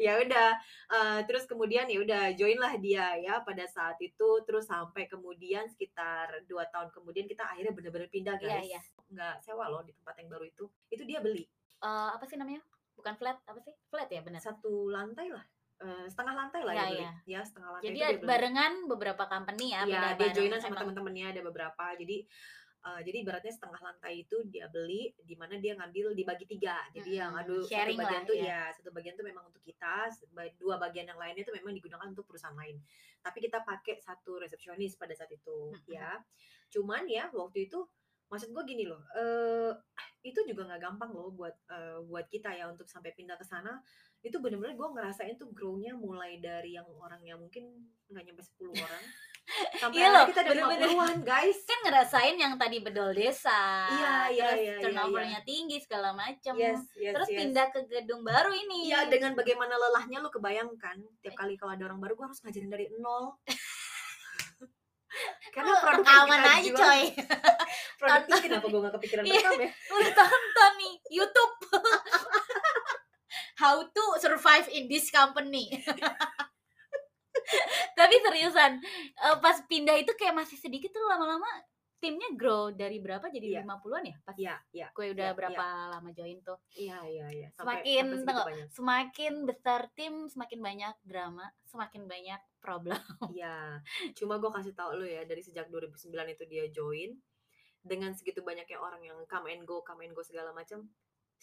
ya 0.02 0.18
udah 0.20 0.50
eh, 0.92 1.20
terus 1.30 1.46
kemudian 1.46 1.86
ya 1.88 2.02
udah 2.02 2.24
join 2.36 2.58
lah 2.58 2.74
dia 2.82 3.16
ya 3.22 3.40
pada 3.46 3.64
saat 3.70 3.96
itu. 4.02 4.42
Terus 4.44 4.66
sampai 4.68 5.06
kemudian 5.08 5.70
sekitar 5.70 6.42
dua 6.50 6.68
tahun 6.74 6.90
kemudian 6.92 7.30
kita 7.30 7.46
akhirnya 7.46 7.72
bener-bener 7.72 8.10
pindah 8.12 8.36
Iya, 8.42 8.60
guys. 8.60 8.66
iya. 8.66 8.82
nggak 9.14 9.36
sewa 9.46 9.70
loh 9.70 9.86
di 9.86 9.94
tempat 9.96 10.20
yang 10.20 10.28
baru 10.28 10.46
itu. 10.50 10.66
Itu 10.90 11.06
dia 11.06 11.22
beli. 11.24 11.46
Eh, 11.80 12.10
apa 12.18 12.26
sih 12.28 12.36
namanya? 12.36 12.60
Bukan 12.94 13.14
flat, 13.18 13.38
apa 13.44 13.60
sih? 13.60 13.74
Flat 13.90 14.10
ya, 14.10 14.22
benar. 14.22 14.42
satu 14.42 14.90
lantai 14.90 15.34
lah 15.34 15.44
eh, 15.84 16.06
setengah 16.08 16.34
lantai 16.34 16.62
lah 16.64 16.74
Iya, 16.74 16.84
dia 16.84 16.90
beli 16.90 17.04
iya. 17.04 17.12
ya 17.28 17.42
setengah 17.44 17.70
lantai 17.78 17.88
Jadi 17.92 18.00
itu 18.00 18.26
barengan 18.26 18.74
beberapa 18.88 19.24
company 19.28 19.66
ya, 19.76 19.82
beda 19.84 20.10
dia 20.16 20.30
joinan 20.32 20.60
sama 20.62 20.76
teman-temannya 20.80 21.26
ada 21.36 21.42
beberapa. 21.44 21.86
Jadi 22.00 22.18
eh, 22.84 23.00
jadi 23.04 23.18
ibaratnya 23.24 23.54
setengah 23.54 23.80
lantai 23.84 24.14
itu 24.24 24.36
dia 24.48 24.66
beli, 24.72 25.12
di 25.20 25.36
mana 25.36 25.60
dia 25.60 25.74
ngambil 25.76 26.16
dibagi 26.16 26.46
tiga. 26.48 26.84
Jadi 26.96 27.20
yang 27.20 27.36
Mm-mm, 27.36 27.44
aduh 27.44 27.64
satu 27.64 27.96
bagian 27.96 28.24
lah, 28.24 28.30
tuh 28.30 28.36
ya. 28.38 28.46
ya 28.48 28.62
satu 28.76 28.90
bagian 28.92 29.14
tuh 29.16 29.26
memang 29.28 29.44
untuk 29.48 29.64
kita, 29.64 30.12
dua 30.60 30.76
bagian 30.80 31.08
yang 31.08 31.20
lainnya 31.20 31.44
tuh 31.44 31.56
memang 31.56 31.76
digunakan 31.76 32.08
untuk 32.08 32.28
perusahaan 32.28 32.56
lain. 32.56 32.80
Tapi 33.24 33.40
kita 33.40 33.64
pakai 33.64 34.04
satu 34.04 34.40
resepsionis 34.40 35.00
pada 35.00 35.16
saat 35.16 35.32
itu, 35.32 35.72
Mm-mm. 35.72 35.92
ya. 35.92 36.20
Cuman 36.72 37.08
ya 37.08 37.32
waktu 37.32 37.72
itu 37.72 37.86
maksud 38.32 38.50
gue 38.52 38.64
gini 38.66 38.84
loh, 38.90 39.02
eh 39.14 39.72
itu 40.24 40.40
juga 40.48 40.64
nggak 40.72 40.82
gampang 40.82 41.12
loh 41.12 41.36
buat 41.36 41.56
eh, 41.68 42.00
buat 42.08 42.26
kita 42.32 42.56
ya 42.56 42.72
untuk 42.72 42.88
sampai 42.88 43.12
pindah 43.12 43.36
ke 43.36 43.46
sana. 43.46 43.78
Itu 44.24 44.40
bener-bener 44.40 44.74
gue 44.80 44.90
ngerasain 44.96 45.36
tuh 45.36 45.52
grow-nya 45.52 45.92
mulai 45.94 46.40
dari 46.40 46.80
yang 46.80 46.88
orang 46.96 47.20
yang 47.28 47.38
mungkin 47.44 47.68
nggak 48.08 48.24
nyampe 48.32 48.40
10 48.40 48.72
orang 48.72 49.04
sampai 49.82 50.00
Iya 50.00 50.08
loh, 50.16 50.24
kita 50.32 50.40
ada 50.40 50.50
bener-bener. 50.56 50.88
50-an 50.96 51.20
guys. 51.28 51.60
kan 51.68 51.80
ngerasain 51.84 52.36
yang 52.40 52.54
tadi 52.56 52.78
bedol 52.80 53.12
desa. 53.12 53.92
Iya, 53.92 54.16
iya, 54.32 54.48
terus 54.48 54.60
iya, 54.64 54.72
iya, 54.72 54.76
turnovernya 54.80 55.42
tinggi 55.44 55.78
segala 55.84 56.16
macam. 56.16 56.54
Yes, 56.56 56.80
yes, 56.96 57.12
terus 57.12 57.30
yes. 57.30 57.38
pindah 57.44 57.68
ke 57.76 57.80
gedung 57.92 58.24
baru 58.24 58.56
ini. 58.56 58.88
Iya, 58.88 59.12
dengan 59.12 59.36
bagaimana 59.36 59.76
lelahnya 59.76 60.24
lu 60.24 60.32
kebayangkan 60.32 61.04
tiap 61.20 61.36
kali 61.36 61.60
kalau 61.60 61.76
ada 61.76 61.84
orang 61.92 62.00
baru 62.00 62.16
gue 62.16 62.26
harus 62.32 62.40
ngajarin 62.48 62.72
dari 62.72 62.88
nol. 63.04 63.36
Karena 65.54 65.74
produk 65.78 66.04
kita 66.04 66.50
aja 66.50 66.62
jual, 66.66 66.78
coy. 66.78 67.02
produk 68.02 68.26
ini 68.26 68.40
kenapa 68.42 68.66
gue 68.66 68.80
gak 68.82 68.94
kepikiran 68.98 69.24
Iya. 69.24 69.34
rekam 69.38 69.54
ya? 69.62 69.70
Udah 69.94 70.12
tonton 70.14 70.72
nih 70.82 70.94
YouTube. 71.14 71.54
How 73.62 73.86
to 73.86 74.06
survive 74.18 74.66
in 74.74 74.90
this 74.90 75.14
company. 75.14 75.70
Tapi 77.94 78.16
seriusan, 78.20 78.82
eh, 79.14 79.36
pas 79.38 79.58
pindah 79.66 79.94
itu 79.96 80.10
kayak 80.14 80.34
masih 80.34 80.58
sedikit 80.58 80.90
tuh 80.90 81.06
lama-lama 81.06 81.46
timnya 82.04 82.30
grow 82.36 82.76
dari 82.76 83.00
berapa 83.00 83.32
jadi 83.32 83.48
Iya. 83.48 83.62
50-an 83.64 84.04
ya? 84.04 84.18
Pas 84.28 84.36
Iya, 84.36 84.56
iya, 84.76 84.88
gue 84.92 85.06
udah 85.16 85.30
iya, 85.32 85.38
berapa 85.40 85.66
lama 85.96 86.10
join 86.12 86.44
tuh. 86.44 86.60
iya, 86.76 87.00
iya, 87.08 87.26
iya. 87.32 87.48
Semakin, 87.56 88.28
tengok. 88.28 88.48
Semakin 88.76 89.34
besar 89.48 89.88
tim, 89.96 90.28
semakin 90.28 90.60
banyak 90.60 90.96
drama, 91.08 91.48
semakin 91.64 92.04
banyak 92.04 92.42
problem. 92.60 93.00
Iya, 93.40 93.80
cuma 94.20 94.36
gue 94.44 94.52
kasih 94.52 94.76
tau 94.76 94.92
lu 95.00 95.08
ya 95.08 95.24
dari 95.24 95.40
sejak 95.40 95.72
2009 95.72 96.12
itu 96.36 96.44
dia 96.52 96.68
join 96.68 97.16
dengan 97.80 98.12
segitu 98.12 98.44
banyaknya 98.44 98.80
orang 98.80 99.00
yang 99.04 99.20
come 99.32 99.48
and 99.56 99.64
go, 99.64 99.80
come 99.84 100.04
and 100.04 100.12
go 100.12 100.24
segala 100.24 100.52
macam, 100.52 100.84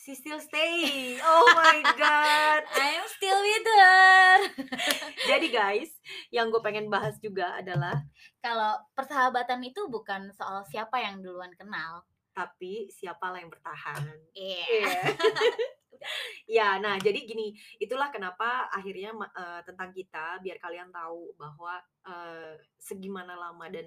she 0.01 0.17
still 0.17 0.41
stay. 0.41 1.21
Oh 1.21 1.47
my 1.53 1.85
god. 1.85 2.61
I'm 2.81 3.05
still 3.13 3.41
with 3.45 3.67
her. 3.69 4.33
Jadi 5.31 5.53
guys, 5.53 5.93
yang 6.33 6.49
gue 6.49 6.61
pengen 6.65 6.89
bahas 6.89 7.21
juga 7.21 7.61
adalah 7.61 8.01
Kalau 8.41 8.81
persahabatan 8.97 9.61
itu 9.61 9.85
bukan 9.93 10.33
soal 10.33 10.65
siapa 10.65 10.97
yang 10.97 11.21
duluan 11.21 11.53
kenal. 11.55 12.05
tapi 12.31 12.89
siapalah 12.89 13.43
yang 13.43 13.53
bertahan. 13.53 14.01
Iya. 14.33 14.65
Iya. 14.65 15.03
Ya, 16.49 16.79
nah 16.83 16.97
jadi 17.01 17.25
gini, 17.25 17.53
itulah 17.81 18.09
kenapa 18.13 18.69
akhirnya 18.73 19.13
eee, 19.15 19.61
tentang 19.67 19.91
kita 19.95 20.41
biar 20.45 20.59
kalian 20.61 20.89
tahu 20.93 21.33
bahwa, 21.37 21.79
eee, 22.07 22.57
segimana 22.81 23.37
lama 23.37 23.67
dan, 23.73 23.87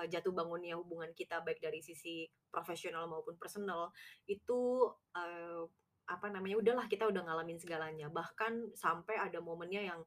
eee, 0.00 0.06
jatuh 0.12 0.32
bangunnya 0.34 0.76
hubungan 0.80 1.10
kita 1.16 1.40
baik 1.44 1.60
dari 1.62 1.80
sisi 1.84 2.26
profesional 2.50 3.06
maupun 3.08 3.36
personal 3.40 3.92
itu, 4.26 4.88
eee, 5.16 5.62
apa 6.10 6.26
namanya, 6.32 6.58
udahlah 6.58 6.86
kita 6.90 7.06
udah 7.06 7.22
ngalamin 7.22 7.58
segalanya. 7.60 8.10
Bahkan 8.10 8.74
sampai 8.74 9.14
ada 9.20 9.38
momennya 9.38 9.82
yang 9.94 10.00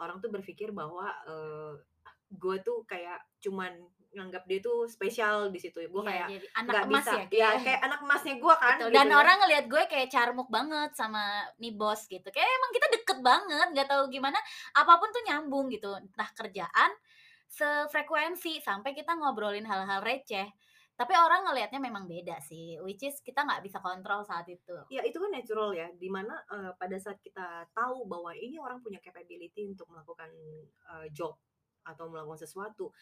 orang 0.00 0.18
tuh 0.24 0.32
berpikir 0.32 0.72
bahwa, 0.72 1.10
eee, 1.28 1.72
gue 2.32 2.56
tuh 2.64 2.82
kayak 2.88 3.20
cuman 3.44 3.76
nganggap 4.16 4.44
dia 4.50 4.58
tuh 4.64 4.86
spesial 4.90 5.50
di 5.54 5.58
situ. 5.62 5.78
Gue 5.88 6.02
Iya, 6.02 6.10
kayak 6.10 6.28
jadi 6.28 6.46
anak 6.60 6.78
nggak 6.78 6.84
emas 6.88 7.06
bisa 7.06 7.12
ya, 7.16 7.24
ya 7.40 7.48
kayak 7.60 7.60
kayak 7.64 7.80
anak 7.86 8.00
emasnya 8.04 8.34
gue 8.42 8.54
kan 8.64 8.78
Betul, 8.78 8.88
gitu 8.94 8.96
dan 8.96 9.08
ya. 9.12 9.20
orang 9.20 9.42
ngelihat 9.42 9.66
gue 9.66 9.82
kayak 9.90 10.08
carmuk 10.14 10.46
banget 10.46 10.94
sama 10.94 11.50
nih 11.58 11.74
bos 11.74 12.06
gitu. 12.06 12.24
Kayak 12.30 12.46
emang 12.58 12.70
kita 12.76 12.86
deket 12.94 13.18
banget, 13.20 13.66
nggak 13.74 13.88
tahu 13.90 14.02
gimana 14.06 14.38
apa 14.78 14.92
pun 15.02 15.08
tuh 15.10 15.22
nyambung 15.26 15.66
gitu. 15.74 15.90
Entah 15.98 16.30
kerjaan, 16.38 16.90
sefrekuensi 17.50 18.62
sampai 18.62 18.94
kita 18.94 19.18
ngobrolin 19.18 19.66
hal-hal 19.66 20.00
receh. 20.06 20.46
Tapi 20.94 21.12
orang 21.18 21.42
ngelihatnya 21.50 21.80
memang 21.82 22.04
beda 22.06 22.38
sih, 22.38 22.78
which 22.86 23.02
is 23.02 23.18
kita 23.26 23.42
nggak 23.42 23.66
bisa 23.66 23.82
kontrol 23.82 24.22
saat 24.22 24.46
itu. 24.46 24.78
Ya 24.92 25.02
itu 25.02 25.16
kan 25.18 25.32
natural 25.32 25.72
ya, 25.72 25.88
di 25.96 26.06
mana 26.12 26.38
mana, 26.52 26.70
pada 26.76 26.96
saat 27.00 27.18
kita 27.18 27.66
tahu 27.72 28.04
bahwa 28.06 28.30
ini 28.36 28.60
orang 28.60 28.78
punya 28.84 29.00
capability 29.02 29.64
untuk 29.66 29.88
melakukan, 29.90 30.30
eee, 30.92 31.06
job 31.10 31.34
atau 31.82 32.06
melakukan 32.12 32.38
sesuatu, 32.46 32.92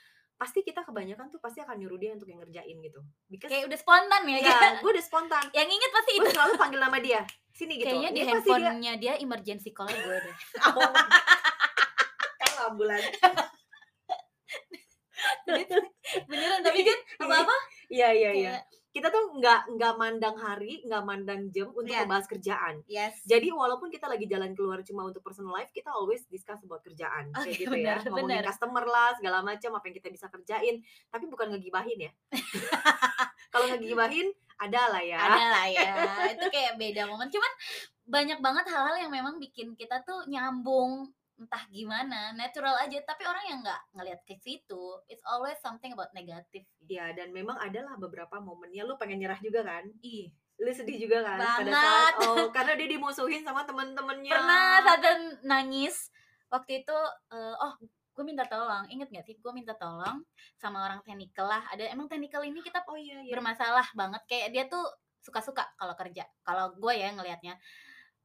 pasti 0.41 0.65
kita 0.65 0.81
kebanyakan 0.89 1.29
tuh 1.29 1.37
pasti 1.37 1.61
akan 1.61 1.77
nyuruh 1.77 2.01
dia 2.01 2.17
untuk 2.17 2.25
yang 2.33 2.41
ngerjain 2.41 2.81
gitu. 2.81 3.01
Because 3.29 3.53
Kayak 3.53 3.69
udah 3.69 3.77
spontan 3.77 4.25
ya, 4.25 4.39
ya 4.41 4.81
gue 4.81 4.91
udah 4.97 5.05
spontan, 5.05 5.45
yang 5.53 5.69
inget 5.69 5.91
pasti 5.93 6.11
gue 6.17 6.25
itu. 6.25 6.33
selalu 6.33 6.53
panggil 6.57 6.81
nama 6.81 6.97
dia, 6.97 7.21
"Sini," 7.53 7.77
gitu. 7.77 7.93
Kayaknya 7.93 8.09
di 8.09 8.17
Dia 8.17 8.25
pasti 8.33 8.49
dia 8.49 8.57
handphonenya 8.57 8.93
dia 8.97 9.13
emergency 9.21 9.71
call 9.77 9.93
gue 9.93 10.17
deh. 10.17 10.37
oh, 10.81 10.93
kan 12.41 12.53
ambulan. 12.73 13.03
Beneran 16.25 16.61
tapi 16.65 16.81
kan 16.81 16.99
apa-apa 17.21 17.57
Iya 17.91 18.09
iya 18.15 18.31
iya. 18.33 18.53
Kayak 18.91 18.97
Kita 19.01 19.09
tuh 19.09 19.25
nggak 19.33 19.61
nggak 19.71 19.95
mandang 19.97 20.35
hari, 20.35 20.83
nggak 20.83 21.03
mandang 21.03 21.41
jam 21.49 21.71
untuk 21.71 21.89
Iya. 21.89 22.03
membahas 22.03 22.27
kerjaan. 22.27 22.83
yes. 22.85 23.23
Jadi 23.23 23.49
walaupun 23.49 23.87
kita 23.87 24.05
lagi 24.05 24.27
jalan 24.27 24.51
keluar 24.53 24.83
cuma 24.83 25.07
untuk 25.07 25.23
personal 25.23 25.55
life, 25.55 25.71
kita 25.71 25.89
always 25.89 26.27
discuss 26.27 26.59
about 26.61 26.83
kerjaan 26.83 27.31
kayak 27.31 27.55
Oke, 27.55 27.61
gitu 27.61 27.71
ya. 27.73 27.95
benar, 27.95 27.97
Ngomongin 28.05 28.27
benar. 28.37 28.51
customer 28.51 28.85
lah, 28.85 29.11
segala 29.15 29.39
macam 29.41 29.71
apa 29.73 29.85
yang 29.87 29.97
kita 29.97 30.09
bisa 30.09 30.27
kerjain, 30.27 30.77
tapi 31.07 31.25
bukan 31.25 31.55
ngegibahin 31.55 31.99
ya. 32.01 32.13
Kalau 33.53 33.67
ngegibahin 33.69 34.27
ada 34.59 34.83
lah 34.91 35.03
ya. 35.03 35.19
Ada 35.19 35.45
lah 35.49 35.67
ya. 35.67 35.93
Itu 36.35 36.47
kayak 36.51 36.75
beda 36.77 37.07
momen. 37.07 37.31
Cuman 37.31 37.53
banyak 38.05 38.39
banget 38.43 38.67
hal-hal 38.69 38.97
yang 38.99 39.13
memang 39.15 39.39
bikin 39.39 39.73
kita 39.75 40.03
tuh 40.03 40.27
nyambung 40.27 41.07
entah 41.41 41.65
gimana, 41.73 42.37
natural 42.37 42.77
aja. 42.77 43.01
Tapi 43.01 43.25
orang 43.25 43.45
yang 43.49 43.59
nggak 43.65 43.81
ngelihat 43.97 44.21
ke 44.29 44.37
situ, 44.37 45.01
it's 45.09 45.25
always 45.25 45.57
something 45.59 45.91
about 45.91 46.13
negatif. 46.13 46.69
Ya, 46.85 47.11
dan 47.17 47.33
memang 47.33 47.57
adalah 47.57 47.97
beberapa 47.97 48.37
momennya 48.39 48.85
lu 48.85 49.01
pengen 49.01 49.25
nyerah 49.25 49.41
juga 49.41 49.65
kan? 49.65 49.89
Ih, 50.05 50.29
Lu 50.61 50.69
sedih 50.69 51.09
juga 51.09 51.25
kan 51.25 51.41
pada 51.41 51.65
Banget. 51.65 51.73
saat 51.73 52.15
oh 52.21 52.53
karena 52.53 52.77
dia 52.77 52.89
dimusuhin 52.93 53.41
sama 53.41 53.65
temen-temennya. 53.65 54.29
pernah 54.29 54.85
satu 54.85 55.09
nangis 55.41 56.13
waktu 56.53 56.85
itu 56.85 56.97
eh, 57.33 57.55
oh 57.57 57.73
gue 58.13 58.25
minta 58.29 58.45
tolong 58.45 58.85
inget 58.93 59.09
gak 59.09 59.25
sih 59.25 59.41
gue 59.41 59.53
minta 59.57 59.73
tolong 59.81 60.21
sama 60.61 60.85
orang 60.85 61.01
teknikal 61.01 61.49
lah 61.49 61.65
ada 61.73 61.89
emang 61.89 62.13
teknikal 62.13 62.45
ini 62.45 62.61
kita 62.61 62.85
Oh 62.85 62.93
iya 62.93 63.25
iya. 63.25 63.33
bermasalah 63.33 63.89
banget 63.97 64.21
kayak 64.29 64.49
dia 64.53 64.65
tuh 64.69 64.85
suka-suka 65.25 65.65
kalau 65.81 65.97
kerja 65.97 66.29
kalau 66.45 66.77
gue 66.77 66.93
ya 66.93 67.09
ngelihatnya 67.17 67.57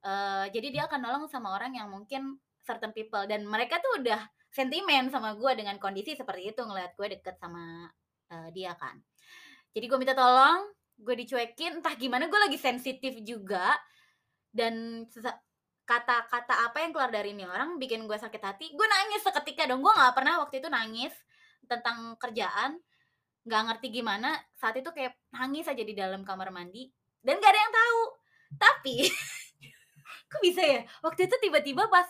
Eh 0.06 0.46
jadi 0.54 0.68
dia 0.70 0.84
akan 0.86 1.00
nolong 1.02 1.26
sama 1.26 1.56
orang 1.56 1.74
yang 1.74 1.88
mungkin 1.90 2.36
certain 2.66 2.92
people 2.92 3.22
dan 3.30 3.46
mereka 3.46 3.78
tuh 3.80 4.02
udah 4.02 4.20
sentimen 4.50 5.14
sama 5.14 5.38
gue 5.38 5.52
dengan 5.56 5.78
kondisi 5.78 6.18
seperti 6.18 6.52
itu 6.52 6.62
ngelihat 6.66 6.98
gue 6.98 7.08
deket 7.20 7.36
sama 7.38 7.88
eh, 8.34 8.50
dia 8.52 8.74
kan. 8.76 8.98
Jadi 9.72 9.86
gue 9.86 9.98
minta 10.02 10.18
tolong 10.18 10.72
gue 10.96 11.16
dicuekin 11.26 11.84
entah 11.84 11.96
gimana 12.00 12.32
gue 12.32 12.40
lagi 12.40 12.56
sensitif 12.56 13.20
juga 13.22 13.76
dan 14.56 15.04
kata-kata 15.86 16.72
apa 16.72 16.82
yang 16.82 16.96
keluar 16.96 17.12
dari 17.12 17.36
ini 17.36 17.46
orang 17.46 17.78
bikin 17.78 18.10
gue 18.10 18.18
sakit 18.18 18.42
hati. 18.42 18.66
Gue 18.74 18.88
nangis 18.90 19.22
seketika 19.22 19.70
dong 19.70 19.86
gue 19.86 19.94
nggak 19.94 20.16
pernah 20.16 20.42
waktu 20.42 20.64
itu 20.64 20.68
nangis 20.72 21.14
tentang 21.70 22.18
kerjaan 22.18 22.80
nggak 23.46 23.62
ngerti 23.70 23.88
gimana 24.02 24.34
saat 24.58 24.74
itu 24.82 24.90
kayak 24.90 25.14
nangis 25.30 25.70
aja 25.70 25.84
di 25.86 25.94
dalam 25.94 26.26
kamar 26.26 26.50
mandi 26.50 26.90
dan 27.22 27.42
gak 27.42 27.52
ada 27.52 27.60
yang 27.60 27.74
tahu. 27.74 28.02
Tapi 28.56 28.96
kok 30.32 30.42
bisa 30.46 30.62
ya? 30.62 30.82
Waktu 31.02 31.26
itu 31.26 31.36
tiba-tiba 31.42 31.90
pas 31.90 32.06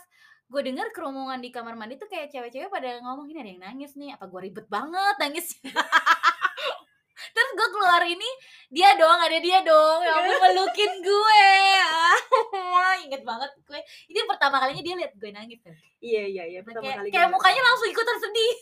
gue 0.45 0.61
dengar 0.61 0.87
kerumungan 0.93 1.41
di 1.41 1.49
kamar 1.49 1.73
mandi 1.73 1.97
tuh 1.97 2.05
kayak 2.05 2.29
cewek-cewek 2.29 2.69
pada 2.69 3.01
ngomong 3.01 3.25
ini 3.33 3.39
ada 3.41 3.51
yang 3.51 3.61
nangis 3.65 3.97
nih 3.97 4.13
apa 4.13 4.29
gue 4.29 4.39
ribet 4.45 4.67
banget 4.69 5.15
nangis? 5.17 5.57
Terus 7.35 7.51
gue 7.57 7.67
keluar 7.73 8.03
ini 8.05 8.29
dia 8.71 8.95
dong 8.95 9.19
ada 9.19 9.37
dia 9.41 9.59
dong 9.65 9.99
yang 10.05 10.23
melukin 10.39 10.91
gue. 11.01 11.47
Ah 11.83 12.95
inget 13.05 13.25
banget 13.25 13.51
gue. 13.65 13.79
Ini 14.13 14.19
pertama 14.29 14.61
kalinya 14.61 14.83
dia 14.85 14.95
lihat 14.95 15.13
gue 15.17 15.29
nangis 15.33 15.59
kan. 15.65 15.73
Iya 15.99 16.23
iya 16.29 16.43
iya. 16.47 16.59
Pertama 16.61 16.85
kayak, 16.85 16.97
kali 17.01 17.09
kayak 17.11 17.29
mukanya 17.33 17.61
langsung 17.65 17.89
ikutan 17.89 18.17
sedih. 18.21 18.55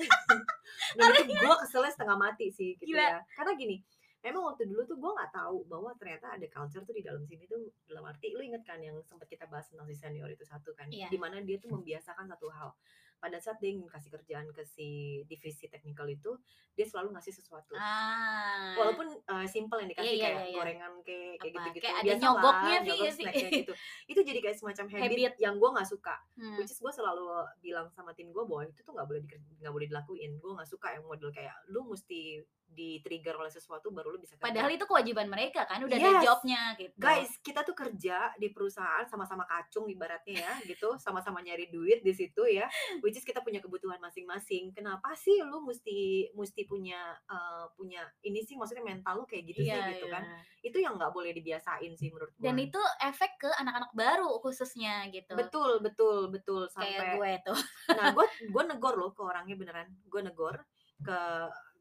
Itu 1.26 1.32
gue 1.34 1.56
keselnya 1.64 1.92
setengah 1.92 2.16
mati 2.20 2.52
sih 2.52 2.76
gitu 2.76 2.94
Gila. 2.94 3.02
ya. 3.02 3.18
Karena 3.34 3.52
gini 3.56 3.76
memang 4.20 4.52
waktu 4.52 4.68
dulu 4.68 4.84
tuh 4.84 4.96
gue 5.00 5.12
nggak 5.16 5.32
tahu 5.32 5.64
bahwa 5.64 5.90
ternyata 5.96 6.36
ada 6.36 6.46
culture 6.46 6.84
tuh 6.84 6.92
di 6.92 7.00
dalam 7.00 7.24
sini 7.24 7.48
tuh 7.48 7.56
dalam 7.88 8.04
arti 8.04 8.32
lu 8.36 8.44
inget 8.44 8.60
kan 8.68 8.76
yang 8.78 9.00
sempat 9.08 9.24
kita 9.26 9.48
bahas 9.48 9.64
tentang 9.72 9.88
si 9.88 9.96
senior 9.96 10.28
itu 10.28 10.44
satu 10.44 10.76
kan 10.76 10.92
Iya. 10.92 11.08
di 11.08 11.16
mana 11.16 11.40
dia 11.40 11.56
tuh 11.56 11.72
membiasakan 11.72 12.28
satu 12.28 12.52
hal 12.52 12.76
pada 13.20 13.36
saat 13.36 13.60
dia 13.60 13.70
ingin 13.76 13.84
kasih 13.86 14.08
kerjaan 14.10 14.48
ke 14.50 14.64
si 14.64 15.20
divisi 15.28 15.68
teknikal 15.68 16.08
itu 16.08 16.32
dia 16.72 16.88
selalu 16.88 17.12
ngasih 17.12 17.36
sesuatu 17.36 17.76
ah 17.76 18.72
walaupun 18.80 19.12
uh, 19.28 19.44
simple 19.44 19.76
yang 19.84 19.92
dikasih 19.92 20.08
Iya, 20.10 20.16
iya, 20.16 20.24
kayak 20.24 20.40
iya, 20.40 20.48
iya. 20.48 20.56
gorengan 20.56 20.92
kayak 21.04 21.32
kayak 21.36 21.52
gitu-gitu 21.52 21.84
kayak 21.84 21.98
ada 22.00 22.10
lah, 22.10 22.18
nyogoknya 22.18 22.76
sih, 22.80 22.88
nyogok 22.88 23.04
ya 23.04 23.12
sih. 23.12 23.24
gitu 23.60 23.72
itu 24.10 24.20
jadi 24.24 24.38
kayak 24.40 24.56
semacam 24.56 24.86
habit, 24.88 25.04
Habit. 25.04 25.34
yang 25.36 25.54
gue 25.60 25.70
nggak 25.76 25.88
suka 25.88 26.16
hmm. 26.40 26.56
which 26.56 26.72
is 26.72 26.80
gue 26.80 26.92
selalu 26.96 27.24
bilang 27.60 27.86
sama 27.92 28.10
tim 28.16 28.32
gue 28.32 28.44
bahwa 28.48 28.64
itu 28.64 28.80
tuh 28.80 28.92
nggak 28.96 29.06
boleh 29.06 29.20
nggak 29.60 29.72
boleh 29.72 29.86
dilakuin 29.92 30.32
gue 30.40 30.52
nggak 30.56 30.70
suka 30.70 30.88
yang 30.96 31.04
model 31.04 31.28
kayak 31.28 31.54
lu 31.68 31.84
mesti 31.84 32.40
di 32.70 33.02
trigger 33.02 33.34
oleh 33.34 33.50
sesuatu 33.50 33.90
baru 33.90 34.14
lu 34.14 34.22
bisa 34.22 34.38
kerja. 34.38 34.46
padahal 34.46 34.70
itu 34.70 34.86
kewajiban 34.86 35.26
mereka 35.26 35.66
kan 35.66 35.82
udah 35.82 35.98
ada 35.98 36.10
Yes. 36.10 36.22
jobnya 36.22 36.62
gitu 36.78 36.94
guys 37.02 37.30
kita 37.42 37.66
tuh 37.66 37.74
kerja 37.74 38.30
di 38.38 38.48
perusahaan 38.54 39.02
sama-sama 39.10 39.42
kacung 39.42 39.90
ibaratnya 39.90 40.38
ya 40.38 40.52
gitu 40.70 40.94
sama-sama 41.02 41.42
nyari 41.42 41.66
duit 41.66 41.98
di 42.06 42.14
situ 42.14 42.46
ya 42.46 42.70
which 43.10 43.18
is 43.18 43.26
kita 43.26 43.42
punya 43.42 43.58
kebutuhan 43.58 43.98
masing-masing. 43.98 44.70
Kenapa 44.70 45.10
sih 45.18 45.42
lu 45.42 45.66
mesti 45.66 46.30
mesti 46.30 46.62
punya 46.70 47.18
eh, 47.26 47.66
punya 47.74 48.06
ini 48.22 48.38
sih 48.46 48.54
maksudnya 48.54 48.86
mental 48.86 49.18
lu 49.18 49.26
kayak 49.26 49.50
gitu 49.50 49.66
Iya, 49.66 49.74
sih 49.74 49.98
gitu 49.98 50.06
iya. 50.06 50.14
kan? 50.14 50.22
Itu 50.62 50.78
yang 50.78 50.94
nggak 50.94 51.10
boleh 51.10 51.34
dibiasain 51.34 51.90
sih 51.98 52.14
menurut 52.14 52.30
gue 52.38 52.46
dan 52.46 52.54
itu 52.54 52.78
efek 53.02 53.42
ke 53.42 53.50
anak-anak 53.58 53.90
baru 53.98 54.30
khususnya 54.38 55.10
gitu. 55.10 55.34
Betul 55.34 55.82
betul 55.82 56.30
betul 56.30 56.70
kayak 56.70 57.02
sampai 57.02 57.18
gue 57.18 57.30
tuh 57.50 57.60
nah 57.98 58.14
gue 58.14 58.22
gue 58.54 58.62
negor 58.70 58.94
loh 58.94 59.10
ke 59.10 59.22
orangnya 59.26 59.58
beneran. 59.58 59.90
Gue 60.06 60.22
negor 60.22 60.62
ke 61.02 61.18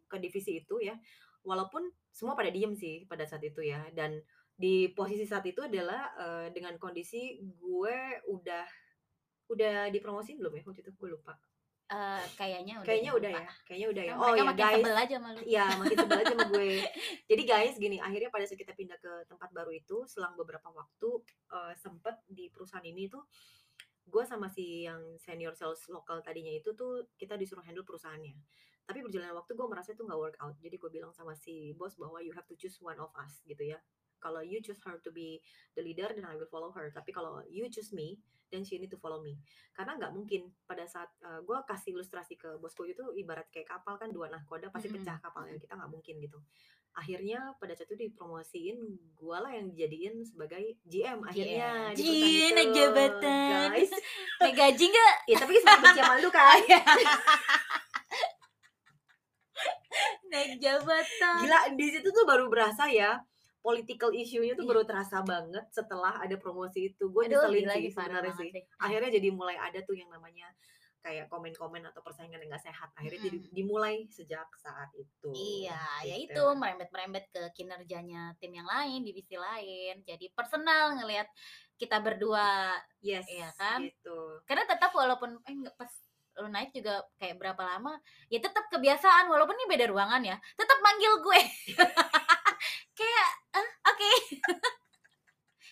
ke 0.10 0.18
divisi 0.18 0.66
itu 0.66 0.82
ya. 0.82 0.98
Walaupun 1.46 1.86
semua 2.10 2.34
pada 2.34 2.50
diem 2.50 2.74
sih 2.74 3.06
pada 3.06 3.22
saat 3.30 3.46
itu 3.46 3.62
ya. 3.62 3.86
Dan 3.94 4.18
di 4.58 4.90
posisi 4.98 5.30
saat 5.30 5.46
itu 5.46 5.62
adalah 5.62 6.10
eh, 6.18 6.48
dengan 6.50 6.74
kondisi 6.82 7.38
gue 7.38 8.26
udah 8.26 8.89
udah 9.50 9.90
dipromosin 9.90 10.38
belum 10.38 10.54
ya? 10.56 10.64
Waktu 10.64 10.82
itu 10.86 10.92
gue 10.94 11.10
lupa. 11.12 11.34
Eh, 11.90 12.24
kayaknya 12.38 12.78
udah 12.78 12.86
kayaknya 12.86 13.10
ya, 13.10 13.18
udah 13.18 13.32
ya? 13.34 13.50
Kayaknya 13.66 13.88
udah 13.90 14.04
ya? 14.06 14.14
Oh 14.14 14.34
ya 14.38 14.44
makin 14.46 14.62
guys. 14.62 14.76
sebel 14.78 14.94
aja 14.94 15.16
malu 15.18 15.40
Iya 15.42 15.66
makin 15.82 15.98
sebel 15.98 16.18
aja 16.22 16.34
sama 16.38 16.46
gue. 16.54 16.70
Jadi 17.34 17.44
guys 17.50 17.76
gini 17.82 17.98
akhirnya 17.98 18.30
pada 18.30 18.46
saat 18.46 18.62
kita 18.62 18.74
pindah 18.78 18.98
ke 19.02 19.26
tempat 19.26 19.50
baru 19.50 19.74
itu 19.74 20.06
Selang 20.06 20.38
beberapa 20.38 20.70
waktu 20.70 21.10
eh, 21.50 21.74
sempet 21.74 22.22
di 22.30 22.46
perusahaan 22.54 22.86
ini 22.86 23.10
tuh 23.10 23.26
Gue 24.06 24.22
sama 24.22 24.54
si 24.54 24.86
yang 24.86 25.02
senior 25.18 25.58
sales 25.58 25.82
lokal 25.90 26.22
tadinya 26.22 26.54
itu 26.54 26.78
tuh 26.78 27.10
Kita 27.18 27.34
disuruh 27.34 27.66
handle 27.66 27.82
perusahaannya. 27.82 28.38
Tapi 28.86 29.02
berjalan 29.02 29.34
waktu 29.34 29.58
gue 29.58 29.66
merasa 29.66 29.90
itu 29.98 30.06
gak 30.06 30.18
work 30.22 30.38
out. 30.46 30.54
Jadi 30.62 30.78
gue 30.78 30.90
bilang 30.94 31.10
sama 31.10 31.34
si 31.34 31.74
bos 31.74 31.98
bahwa 31.98 32.22
you 32.22 32.30
have 32.38 32.46
to 32.46 32.54
choose 32.54 32.78
one 32.86 33.02
of 33.02 33.10
us 33.18 33.42
gitu 33.50 33.66
ya 33.66 33.82
kalau 34.20 34.44
you 34.44 34.60
choose 34.60 34.80
her 34.84 35.00
to 35.02 35.10
be 35.10 35.40
the 35.74 35.82
leader 35.82 36.12
then 36.12 36.28
I 36.28 36.36
will 36.36 36.52
follow 36.52 36.72
her. 36.76 36.92
Tapi 36.92 37.10
kalau 37.16 37.42
you 37.48 37.68
choose 37.72 37.92
me 37.96 38.20
then 38.50 38.66
she 38.66 38.78
need 38.82 38.92
to 38.92 38.98
follow 38.98 39.22
me. 39.22 39.38
Karena 39.74 39.96
nggak 39.96 40.12
mungkin 40.14 40.50
pada 40.66 40.84
saat 40.86 41.10
gue 41.22 41.58
kasih 41.70 41.96
ilustrasi 41.96 42.36
ke 42.36 42.58
bosku 42.58 42.86
itu 42.90 43.02
ibarat 43.16 43.48
kayak 43.54 43.70
kapal 43.70 43.96
kan 43.96 44.10
dua 44.10 44.28
nahkoda 44.30 44.74
pasti 44.74 44.90
pecah 44.90 45.22
kapalnya 45.22 45.56
kita 45.58 45.78
nggak 45.78 45.92
mungkin 45.94 46.18
gitu. 46.20 46.42
Akhirnya 46.98 47.54
pada 47.62 47.78
saat 47.78 47.88
itu 47.94 48.10
dipromosiin 48.10 48.82
gue 49.14 49.38
lah 49.38 49.54
yang 49.54 49.70
dijadiin 49.72 50.26
sebagai 50.26 50.76
GM 50.84 51.22
akhirnya 51.22 51.94
GM, 51.94 52.52
naik 52.58 52.74
jabatan. 52.74 53.70
guys. 53.72 53.94
Naik 54.42 54.56
gaji 54.58 54.86
nggak? 54.90 55.16
Ya 55.30 55.36
tapi 55.38 55.54
sempat 55.62 55.80
benci 55.86 56.02
sama 56.02 56.16
lu 56.18 56.30
kan. 56.34 56.60
Naik 60.34 60.52
jabatan. 60.58 61.36
Gila 61.46 61.60
di 61.78 61.86
situ 61.94 62.08
tuh 62.10 62.26
baru 62.26 62.50
berasa 62.50 62.90
ya 62.90 63.22
political 63.60 64.12
issue-nya 64.12 64.56
tuh 64.56 64.64
Iya. 64.64 64.72
baru 64.72 64.82
terasa 64.88 65.20
banget 65.22 65.66
setelah 65.70 66.16
ada 66.18 66.36
promosi 66.36 66.92
itu. 66.92 67.12
Gue 67.12 67.28
nyeselin 67.28 67.68
sih 67.68 67.92
parah 67.92 68.24
sebenarnya 68.24 68.34
sih. 68.40 68.50
sih. 68.52 68.64
Akhirnya 68.80 69.10
jadi 69.12 69.30
mulai 69.30 69.56
ada 69.56 69.80
tuh 69.84 69.94
yang 69.94 70.08
namanya 70.08 70.48
kayak 71.00 71.32
komen-komen 71.32 71.80
atau 71.86 72.04
persaingan 72.04 72.44
yang 72.44 72.52
gak 72.52 72.66
sehat. 72.68 72.92
Akhirnya 72.92 73.32
jadi 73.32 73.38
dimulai 73.52 74.04
sejak 74.12 74.48
saat 74.60 74.92
itu. 74.96 75.32
Iya, 75.32 75.80
ya 76.04 76.16
gitu. 76.20 76.36
itu 76.36 76.44
merembet-merembet 76.56 77.32
ke 77.32 77.44
kinerjanya 77.56 78.36
tim 78.36 78.52
yang 78.52 78.68
lain, 78.68 79.08
divisi 79.08 79.40
lain. 79.40 80.04
Jadi 80.04 80.28
personal 80.36 81.00
ngelihat 81.00 81.28
kita 81.80 82.04
berdua 82.04 82.76
Yes, 83.00 83.24
Iya 83.32 83.56
kan? 83.56 83.80
gitu. 83.88 84.44
karena 84.44 84.68
tetap 84.68 84.92
walaupun 84.92 85.40
eh 85.48 85.56
nggak 85.56 85.80
pas 85.80 85.88
lu 86.40 86.48
naik 86.48 86.72
juga 86.72 87.04
kayak 87.16 87.36
berapa 87.36 87.60
lama 87.60 88.00
ya 88.28 88.40
tetap 88.40 88.68
kebiasaan 88.68 89.28
walaupun 89.28 89.56
ini 89.56 89.68
beda 89.68 89.88
ruangan 89.88 90.24
ya 90.24 90.36
tetap 90.56 90.80
manggil 90.80 91.20
gue 91.20 91.40
kayak 93.00 93.30
"Eh, 93.56 93.68
oke 93.86 94.10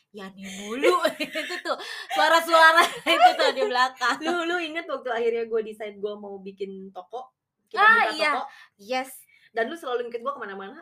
Yani 0.10 0.44
mulu 0.58 1.04
itu 1.20 1.54
tuh 1.60 1.78
suara-suara 2.10 2.82
itu 3.08 3.30
tuh 3.36 3.52
di 3.52 3.64
belakang 3.64 4.18
Lu 4.20 4.46
lu 4.46 4.58
inget 4.58 4.88
waktu 4.88 5.10
akhirnya 5.10 5.46
gue 5.46 5.62
decide 5.64 5.96
gue 5.96 6.14
mau 6.16 6.40
bikin 6.40 6.90
toko? 6.90 7.28
Kita 7.68 7.78
Ah, 7.78 8.08
buka 8.08 8.16
iya. 8.16 8.32
toko. 8.32 8.44
yes 8.80 9.12
Dan 9.50 9.68
lu 9.68 9.76
selalu 9.76 10.08
ngikut 10.08 10.22
gue 10.22 10.34
ke 10.34 10.40
mana-mana. 10.40 10.80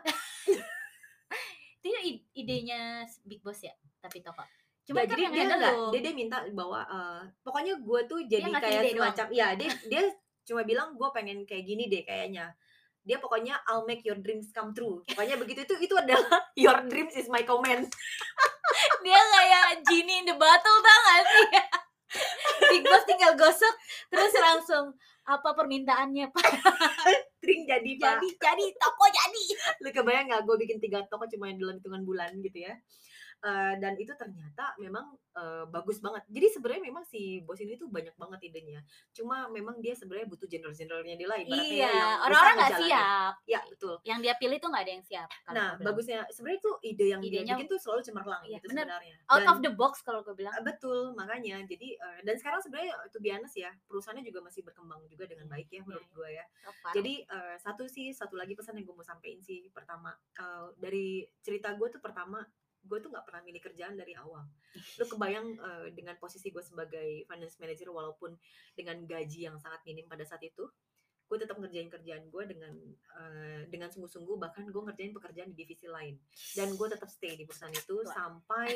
itu 1.78 1.88
idenya 2.32 2.80
Big 3.22 3.38
Boss 3.40 3.60
ya 3.60 3.70
tapi 3.96 4.18
toko 4.18 4.42
cuma 4.82 4.96
Nah, 4.96 5.04
kan 5.04 5.10
jadi 5.12 5.22
yang 5.24 5.32
dia 5.32 5.44
enggak, 5.48 5.74
dia, 5.90 6.00
dia 6.00 6.12
minta 6.12 6.38
bahwa 6.50 6.80
eh, 6.82 7.22
pokoknya 7.42 7.74
gue 7.76 8.00
tuh 8.06 8.20
jadi 8.24 8.46
kayak 8.48 8.82
doang. 8.88 9.10
semacam 9.10 9.26
ya 9.30 9.46
dia 9.54 9.70
dia 9.84 10.02
cuma 10.42 10.62
bilang 10.62 10.94
gue 10.94 11.08
pengen 11.10 11.42
kayak 11.42 11.62
gini 11.62 11.86
deh 11.86 12.02
kayaknya 12.02 12.54
dia 13.06 13.22
pokoknya 13.22 13.54
I'll 13.70 13.86
make 13.86 14.02
your 14.02 14.18
dreams 14.18 14.50
come 14.50 14.74
true. 14.74 15.06
Pokoknya 15.06 15.38
begitu. 15.38 15.62
Itu 15.62 15.78
itu 15.78 15.94
adalah 15.94 16.26
your 16.58 16.82
dreams 16.90 17.14
is 17.14 17.30
my 17.30 17.46
comment 17.46 17.86
dia 19.06 19.20
kayak 19.22 19.86
Genie 19.86 20.20
in 20.20 20.26
the 20.26 20.34
bottle 20.36 20.78
tau 20.82 20.98
gak 21.06 21.22
sih? 21.24 21.46
Big 22.74 22.82
Boss 22.82 23.06
tinggal 23.06 23.38
gosok 23.38 23.74
terus 24.10 24.32
langsung 24.34 24.94
apa 25.26 25.58
permintaannya 25.58 26.30
pak? 26.30 26.46
Drink 27.42 27.66
jadi 27.66 27.90
pak. 27.98 28.22
Jadi 28.22 28.28
jadi 28.38 28.66
toko 28.78 29.04
jadi. 29.10 29.44
Lu 29.82 29.88
kebayang 29.90 30.26
nggak 30.30 30.42
gue 30.46 30.56
bikin 30.66 30.78
tiga 30.78 31.02
toko 31.10 31.26
cuma 31.26 31.50
dalam 31.50 31.78
hitungan 31.82 32.02
bulan 32.06 32.30
gitu 32.42 32.62
ya 32.62 32.74
Dan 33.76 33.94
itu 33.96 34.12
ternyata 34.12 34.72
memang 34.76 35.12
eh, 35.32 35.64
bagus 35.68 36.00
banget. 36.00 36.24
Jadi 36.26 36.46
sebenarnya 36.48 36.82
memang 36.82 37.04
si 37.04 37.44
bos 37.44 37.60
ini 37.60 37.76
tuh 37.76 37.86
banyak 37.86 38.16
banget 38.16 38.40
idenya. 38.42 38.80
Cuma 39.12 39.46
memang 39.46 39.78
dia 39.78 39.92
sebenarnya 39.92 40.26
butuh 40.26 40.48
general-generalnya 40.48 41.14
dia 41.14 41.28
lah 41.28 41.38
ya, 41.38 41.46
iya 41.46 41.92
orang-orang 42.18 42.54
nggak 42.56 42.74
siap. 42.80 43.32
Ya 43.44 43.60
betul. 43.68 43.94
Yang 44.02 44.18
dia 44.24 44.34
pilih 44.40 44.56
tuh 44.56 44.68
nggak 44.72 44.84
ada 44.84 44.92
yang 44.92 45.04
siap 45.04 45.28
nah 45.46 45.76
bilang. 45.76 45.84
bagusnya 45.92 46.18
sebenarnya 46.28 46.60
tuh 46.60 46.74
ide 46.80 47.06
yang 47.06 47.20
dia 47.20 47.30
Idenya- 47.40 47.54
bikin 47.54 47.68
tuh 47.68 47.78
selalu 47.78 48.00
cemerlang 48.02 48.42
Iya, 48.44 48.58
gitu 48.58 48.66
bener. 48.72 48.84
sebenarnya. 48.88 49.16
Out 49.28 49.38
Dan- 49.38 49.50
of 49.52 49.58
the 49.60 49.72
box 49.72 49.92
kalau 50.00 50.20
gue 50.24 50.34
bilang. 50.34 50.52
Betul 50.62 51.12
makanya. 51.12 51.56
Jadi 51.62 51.88
eh, 51.94 52.18
dan 52.24 52.34
sekarang 52.36 52.60
sebenarnya 52.64 52.92
itu 53.04 53.18
biasa 53.20 53.54
ya 53.54 53.70
perusahaannya 53.86 54.24
juga 54.24 54.40
masih 54.42 54.64
berkembang 54.64 55.04
juga 55.06 55.24
dengan 55.24 55.46
baik 55.46 55.68
ya 55.68 55.84
menurut 55.84 56.08
gue 56.10 56.28
ya. 56.32 56.44
So 56.64 56.72
far. 56.80 56.92
jadi 56.92 57.14
eh, 57.22 57.56
satu 57.56 57.84
sih 57.86 58.10
satu 58.10 58.34
lagi 58.34 58.56
pesan 58.56 58.74
yang 58.74 58.84
gue 58.84 58.96
mau 58.96 59.04
sampein 59.04 59.38
sih 59.38 59.68
pertama 59.70 60.10
eh, 60.34 60.66
dari 60.76 61.06
cerita 61.40 61.70
gue 61.72 61.88
tuh 61.88 62.00
pertama 62.00 62.40
gue 62.86 62.98
tuh 63.02 63.10
nggak 63.10 63.26
pernah 63.26 63.42
milih 63.42 63.62
kerjaan 63.62 63.94
dari 63.98 64.14
awal. 64.14 64.46
Lu 64.96 65.04
kebayang 65.04 65.46
eh, 65.58 65.86
dengan 65.92 66.14
posisi 66.16 66.54
gue 66.54 66.62
sebagai 66.62 67.26
finance 67.26 67.58
manager 67.58 67.90
walaupun 67.90 68.38
dengan 68.72 69.02
gaji 69.04 69.50
yang 69.50 69.58
sangat 69.58 69.82
minim 69.84 70.06
pada 70.06 70.22
saat 70.22 70.40
itu 70.46 70.64
gue 71.26 71.42
tetap 71.42 71.58
ngerjain 71.58 71.90
kerjaan 71.90 72.30
gue 72.30 72.44
dengan 72.46 72.70
eh, 73.18 73.66
dengan 73.66 73.90
sungguh-sungguh 73.90 74.38
bahkan 74.38 74.62
gue 74.70 74.82
ngerjain 74.86 75.10
pekerjaan 75.10 75.50
di 75.50 75.58
divisi 75.58 75.90
lain. 75.90 76.14
Dan 76.54 76.78
gue 76.78 76.88
tetap 76.88 77.10
stay 77.10 77.34
di 77.34 77.42
perusahaan 77.42 77.74
itu 77.74 77.98
Wah. 78.06 78.14
sampai 78.14 78.70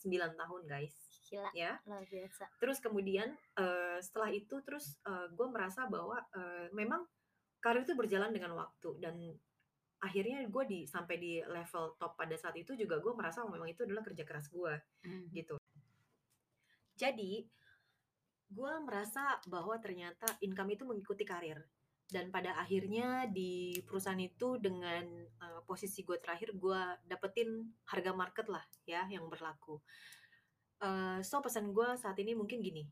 9 0.00 0.40
tahun 0.40 0.62
guys. 0.64 0.96
Gila. 1.28 1.50
Ya. 1.52 1.76
Luar 1.84 2.08
biasa. 2.08 2.48
Terus 2.56 2.78
kemudian 2.80 3.36
eh, 3.60 3.98
setelah 4.00 4.32
itu 4.32 4.56
terus 4.64 4.96
gue 5.06 5.46
merasa 5.52 5.84
bahwa 5.84 6.16
eh, 6.32 6.72
memang 6.72 7.04
karir 7.60 7.82
itu 7.82 7.98
berjalan 7.98 8.30
dengan 8.30 8.54
waktu 8.54 8.94
dan 9.02 9.18
akhirnya 10.00 10.44
gue 10.44 10.64
di 10.68 10.80
sampai 10.84 11.16
di 11.16 11.32
level 11.40 11.96
top 11.96 12.20
pada 12.20 12.36
saat 12.36 12.52
itu 12.56 12.76
juga 12.76 13.00
gue 13.00 13.12
merasa 13.16 13.40
bahwa 13.42 13.56
memang 13.56 13.70
itu 13.72 13.82
adalah 13.88 14.04
kerja 14.04 14.24
keras 14.28 14.52
gue 14.52 14.74
Hmm. 15.04 15.26
gitu. 15.32 15.56
Jadi 16.96 17.44
gue 18.46 18.72
merasa 18.84 19.40
bahwa 19.48 19.74
ternyata 19.80 20.26
income 20.44 20.76
itu 20.76 20.84
mengikuti 20.84 21.24
karir. 21.24 21.60
Dan 22.06 22.30
pada 22.30 22.54
akhirnya 22.62 23.26
di 23.26 23.82
perusahaan 23.82 24.20
itu 24.20 24.62
dengan 24.62 25.04
eh, 25.26 25.60
posisi 25.66 26.06
gue 26.06 26.20
terakhir 26.22 26.54
gue 26.54 26.80
dapetin 27.08 27.66
harga 27.90 28.12
market 28.14 28.46
lah 28.46 28.62
ya 28.86 29.08
yang 29.10 29.26
berlaku. 29.26 29.80
Eh, 30.80 31.20
so 31.24 31.40
pesan 31.42 31.72
gue 31.72 31.88
saat 31.98 32.16
ini 32.20 32.36
mungkin 32.36 32.60
gini. 32.60 32.84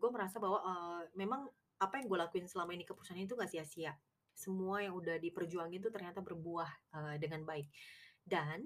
Gue 0.00 0.08
merasa 0.08 0.40
bahwa 0.40 0.64
eh, 0.64 1.02
memang 1.18 1.44
apa 1.78 2.00
yang 2.00 2.06
gue 2.10 2.18
lakuin 2.18 2.46
selama 2.48 2.74
ini 2.74 2.82
ke 2.82 2.90
perusahaan 2.96 3.20
itu 3.20 3.38
gak 3.38 3.52
sia-sia 3.52 3.94
semua 4.38 4.78
yang 4.86 4.94
udah 4.94 5.18
diperjuangin 5.18 5.82
tuh 5.82 5.90
ternyata 5.90 6.22
berbuah 6.22 6.70
eh, 6.94 7.16
dengan 7.18 7.42
baik. 7.42 7.66
Dan 8.22 8.62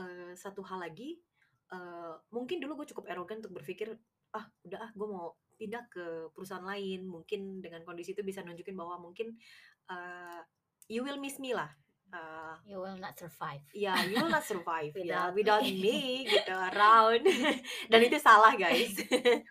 eh, 0.00 0.32
satu 0.32 0.64
hal 0.64 0.88
lagi 0.88 1.20
eh, 1.68 2.14
mungkin 2.32 2.56
dulu 2.64 2.80
gue 2.82 2.96
cukup 2.96 3.12
erogan 3.12 3.44
untuk 3.44 3.60
berpikir 3.60 3.92
ah 4.32 4.48
udah 4.64 4.80
ah 4.80 4.90
gue 4.96 5.06
mau 5.06 5.36
pindah 5.60 5.84
ke 5.92 6.32
perusahaan 6.32 6.64
lain. 6.64 7.04
Mungkin 7.04 7.60
dengan 7.60 7.84
kondisi 7.84 8.16
itu 8.16 8.24
bisa 8.24 8.40
nunjukin 8.40 8.72
bahwa 8.72 8.96
mungkin 8.96 9.36
eh, 9.92 10.40
you 10.88 11.04
will 11.04 11.20
miss 11.20 11.36
me 11.36 11.52
lah 11.52 11.68
Eh, 12.14 12.54
you 12.70 12.78
will 12.78 12.98
not 13.00 13.18
survive. 13.18 13.64
Ya 13.74 13.98
you 14.06 14.22
will 14.22 14.30
not 14.30 14.46
survive 14.46 14.94
ya 14.94 15.34
Without 15.34 15.34
without 15.34 15.64
me. 15.66 15.82
me 15.82 15.98
gitu 16.30 16.54
around. 16.54 17.26
Dan 17.90 18.00
itu 18.06 18.18
salah 18.22 18.54
guys. 18.54 18.94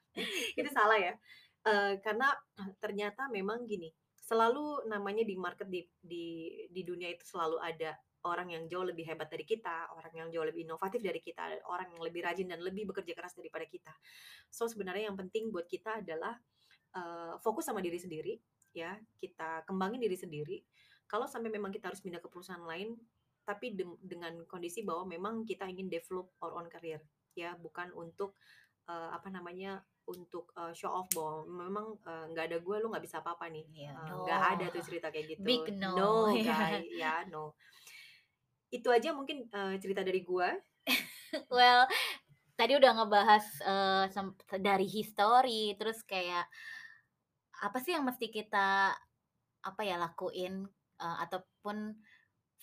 Itu 0.60 0.70
salah 0.72 0.96
ya. 0.96 1.14
Eh, 1.68 1.94
karena 2.00 2.32
ternyata 2.80 3.28
memang 3.28 3.68
gini 3.68 3.92
selalu 4.24 4.88
namanya 4.88 5.28
di 5.28 5.36
market 5.36 5.68
di 5.68 5.84
di 6.00 6.26
di 6.72 6.82
dunia 6.88 7.12
itu 7.12 7.28
selalu 7.28 7.60
ada 7.60 7.92
orang 8.24 8.56
yang 8.56 8.64
jauh 8.72 8.88
lebih 8.88 9.04
hebat 9.04 9.28
dari 9.28 9.44
kita 9.44 9.92
orang 10.00 10.14
yang 10.16 10.28
jauh 10.32 10.48
lebih 10.48 10.64
inovatif 10.64 11.04
dari 11.04 11.20
kita 11.20 11.60
orang 11.68 11.92
yang 11.92 12.00
lebih 12.00 12.24
rajin 12.24 12.48
dan 12.48 12.64
lebih 12.64 12.88
bekerja 12.88 13.12
keras 13.12 13.36
daripada 13.36 13.68
kita. 13.68 13.92
So 14.48 14.72
sebenarnya 14.72 15.12
yang 15.12 15.20
penting 15.20 15.52
buat 15.52 15.68
kita 15.68 16.00
adalah 16.00 16.40
eh, 16.96 17.36
fokus 17.44 17.68
sama 17.68 17.84
diri 17.84 18.00
sendiri 18.00 18.40
ya. 18.72 18.96
Kita 19.20 19.68
kembangin 19.68 20.00
diri 20.00 20.16
sendiri. 20.16 20.64
Kalau 21.04 21.28
sampai 21.28 21.52
memang 21.52 21.76
kita 21.76 21.92
harus 21.92 22.00
pindah 22.00 22.24
ke 22.24 22.32
perusahaan 22.32 22.64
lain 22.64 22.96
tapi 23.44 23.76
dem- 23.76 24.00
dengan 24.00 24.40
kondisi 24.48 24.88
bahwa 24.88 25.04
memang 25.04 25.44
kita 25.44 25.68
ingin 25.68 25.92
develop 25.92 26.32
our 26.40 26.56
own 26.56 26.72
career 26.72 27.04
ya. 27.36 27.60
Bukan 27.60 27.92
untuk 27.92 28.40
eh, 28.88 29.10
apa 29.12 29.28
namanya 29.28 29.84
untuk 30.04 30.52
eh, 30.54 30.74
show 30.74 30.92
off 30.92 31.08
bahwa 31.12 31.48
memang 31.48 31.86
nggak 32.04 32.46
ada 32.52 32.58
gue 32.60 32.76
lu 32.80 32.92
nggak 32.92 33.06
bisa 33.06 33.24
apa-apa 33.24 33.48
nih. 33.48 33.66
Iya, 33.72 33.92
Eh, 33.96 34.08
no. 34.12 34.24
nggak 34.28 34.42
ada 34.56 34.66
tuh 34.70 34.84
cerita 34.84 35.08
kayak 35.08 35.38
gitu. 35.38 35.44
Big 35.44 35.64
no. 35.76 35.92
no 35.96 36.12
guys 36.36 36.84
ya 36.92 37.24
no. 37.28 37.56
Itu 38.68 38.90
aja 38.90 39.14
mungkin 39.14 39.48
eh, 39.48 39.76
cerita 39.80 40.02
dari 40.02 40.22
gue 40.22 40.48
well 41.56 41.88
tadi 42.54 42.76
udah 42.78 42.92
ngebahas 42.94 43.46
sem- 44.12 44.38
dari 44.62 44.86
history 44.86 45.74
terus 45.74 46.04
kayak 46.06 46.46
apa 47.64 47.80
sih 47.80 47.96
yang 47.96 48.04
mesti 48.06 48.28
kita 48.28 48.94
apa 49.64 49.82
ya 49.82 49.96
lakuin 49.96 50.68
eh, 51.00 51.18
ataupun 51.24 51.96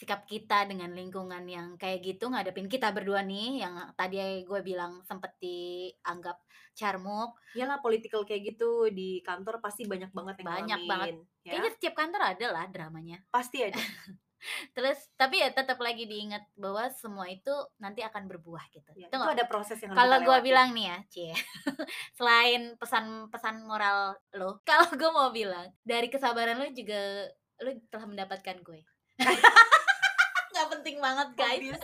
sikap 0.00 0.24
kita 0.24 0.64
dengan 0.64 0.96
lingkungan 0.96 1.44
yang 1.44 1.76
kayak 1.76 2.00
gitu 2.00 2.32
ngadepin 2.32 2.72
kita 2.72 2.88
berdua 2.88 3.20
nih 3.20 3.60
yang 3.60 3.76
tadi 3.92 4.40
gue 4.48 4.60
bilang 4.64 5.04
sempet 5.04 5.36
dianggap 5.36 6.40
carmuk. 6.72 7.36
Iyalah 7.52 7.84
political 7.84 8.24
kayak 8.24 8.56
gitu 8.56 8.88
di 8.88 9.20
kantor 9.20 9.60
pasti 9.60 9.84
banyak 9.84 10.08
banget 10.16 10.40
yang 10.40 10.48
Banyak 10.48 10.80
ngalamin, 10.88 11.16
ya. 11.44 11.52
kayaknya 11.52 11.70
setiap 11.76 11.94
kantor 12.00 12.22
ada 12.32 12.46
lah 12.48 12.64
dramanya. 12.72 13.20
Pasti 13.28 13.60
ada. 13.60 13.76
Terus 14.72 14.96
tapi 15.20 15.44
ya 15.44 15.52
tetap 15.52 15.76
lagi 15.84 16.08
diingat 16.08 16.48
bahwa 16.56 16.88
semua 16.96 17.28
itu 17.28 17.52
nanti 17.76 18.00
akan 18.00 18.24
berbuah 18.24 18.72
gitu. 18.72 18.88
Ya, 18.96 19.12
Itu 19.12 19.20
itu 19.20 19.28
ada 19.36 19.44
proses 19.44 19.76
yang 19.84 19.92
kalau 19.92 20.16
gue 20.24 20.38
bilang 20.40 20.72
nih 20.72 20.88
ya 20.88 20.98
cie 21.12 21.34
selain 22.16 22.72
pesan-pesan 22.80 23.68
moral 23.68 24.16
lo 24.40 24.56
kalau 24.68 24.88
gue 24.96 25.10
mau 25.12 25.28
bilang 25.28 25.68
dari 25.84 26.08
kesabaran 26.08 26.56
lo 26.56 26.72
juga 26.72 27.28
lo 27.60 27.70
telah 27.92 28.06
mendapatkan 28.08 28.56
gue 28.64 28.80
nggak 30.60 30.76
penting 30.76 31.00
banget 31.00 31.28
guys 31.40 31.80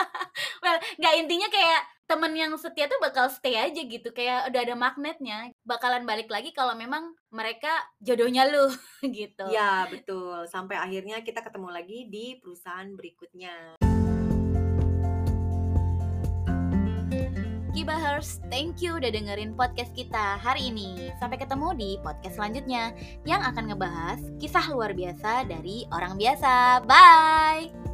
well 0.64 0.78
nggak 0.96 1.14
intinya 1.20 1.48
kayak 1.52 1.84
temen 2.08 2.32
yang 2.32 2.52
setia 2.56 2.88
tuh 2.88 2.96
bakal 3.00 3.28
stay 3.28 3.52
aja 3.56 3.80
gitu 3.84 4.12
kayak 4.16 4.48
udah 4.48 4.60
ada 4.64 4.72
magnetnya 4.76 5.52
bakalan 5.64 6.08
balik 6.08 6.32
lagi 6.32 6.56
kalau 6.56 6.72
memang 6.72 7.12
mereka 7.28 7.68
jodohnya 8.00 8.48
lu 8.48 8.72
gitu 9.12 9.44
Ya 9.52 9.84
betul. 9.92 10.48
Sampai 10.48 10.80
akhirnya 10.80 11.20
kita 11.20 11.44
ketemu 11.44 11.68
lagi 11.68 12.08
di 12.08 12.40
perusahaan 12.40 12.88
berikutnya. 12.96 13.76
Kibahers, 17.74 18.38
thank 18.54 18.78
you 18.80 18.94
udah 18.96 19.10
dengerin 19.10 19.58
podcast 19.58 19.90
kita 19.98 20.38
hari 20.38 20.70
ini. 20.70 21.10
Sampai 21.18 21.42
ketemu 21.42 21.74
di 21.74 21.90
podcast 22.00 22.38
selanjutnya 22.38 22.94
yang 23.26 23.42
akan 23.42 23.74
ngebahas 23.74 24.20
kisah 24.38 24.70
luar 24.70 24.94
biasa 24.94 25.44
dari 25.50 25.82
orang 25.90 26.14
biasa. 26.14 26.86
Bye! 26.86 27.93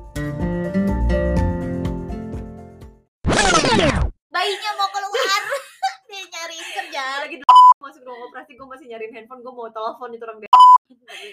ya 7.01 7.25
lagi 7.25 7.37
masih 7.81 8.01
ruang 8.05 8.21
operasi 8.29 8.53
gue 8.61 8.67
masih 8.69 8.87
nyariin 8.93 9.13
handphone 9.17 9.41
gue 9.41 9.53
mau 9.53 9.73
telepon 9.73 10.13
itu 10.13 10.25
orang 10.29 10.39
dia. 10.45 10.53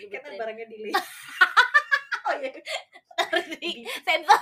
Kita 0.08 0.28
barangnya 0.40 0.66
delay 0.72 0.94
oh 2.28 2.34
iya. 2.40 2.52
Sensor. 4.08 4.42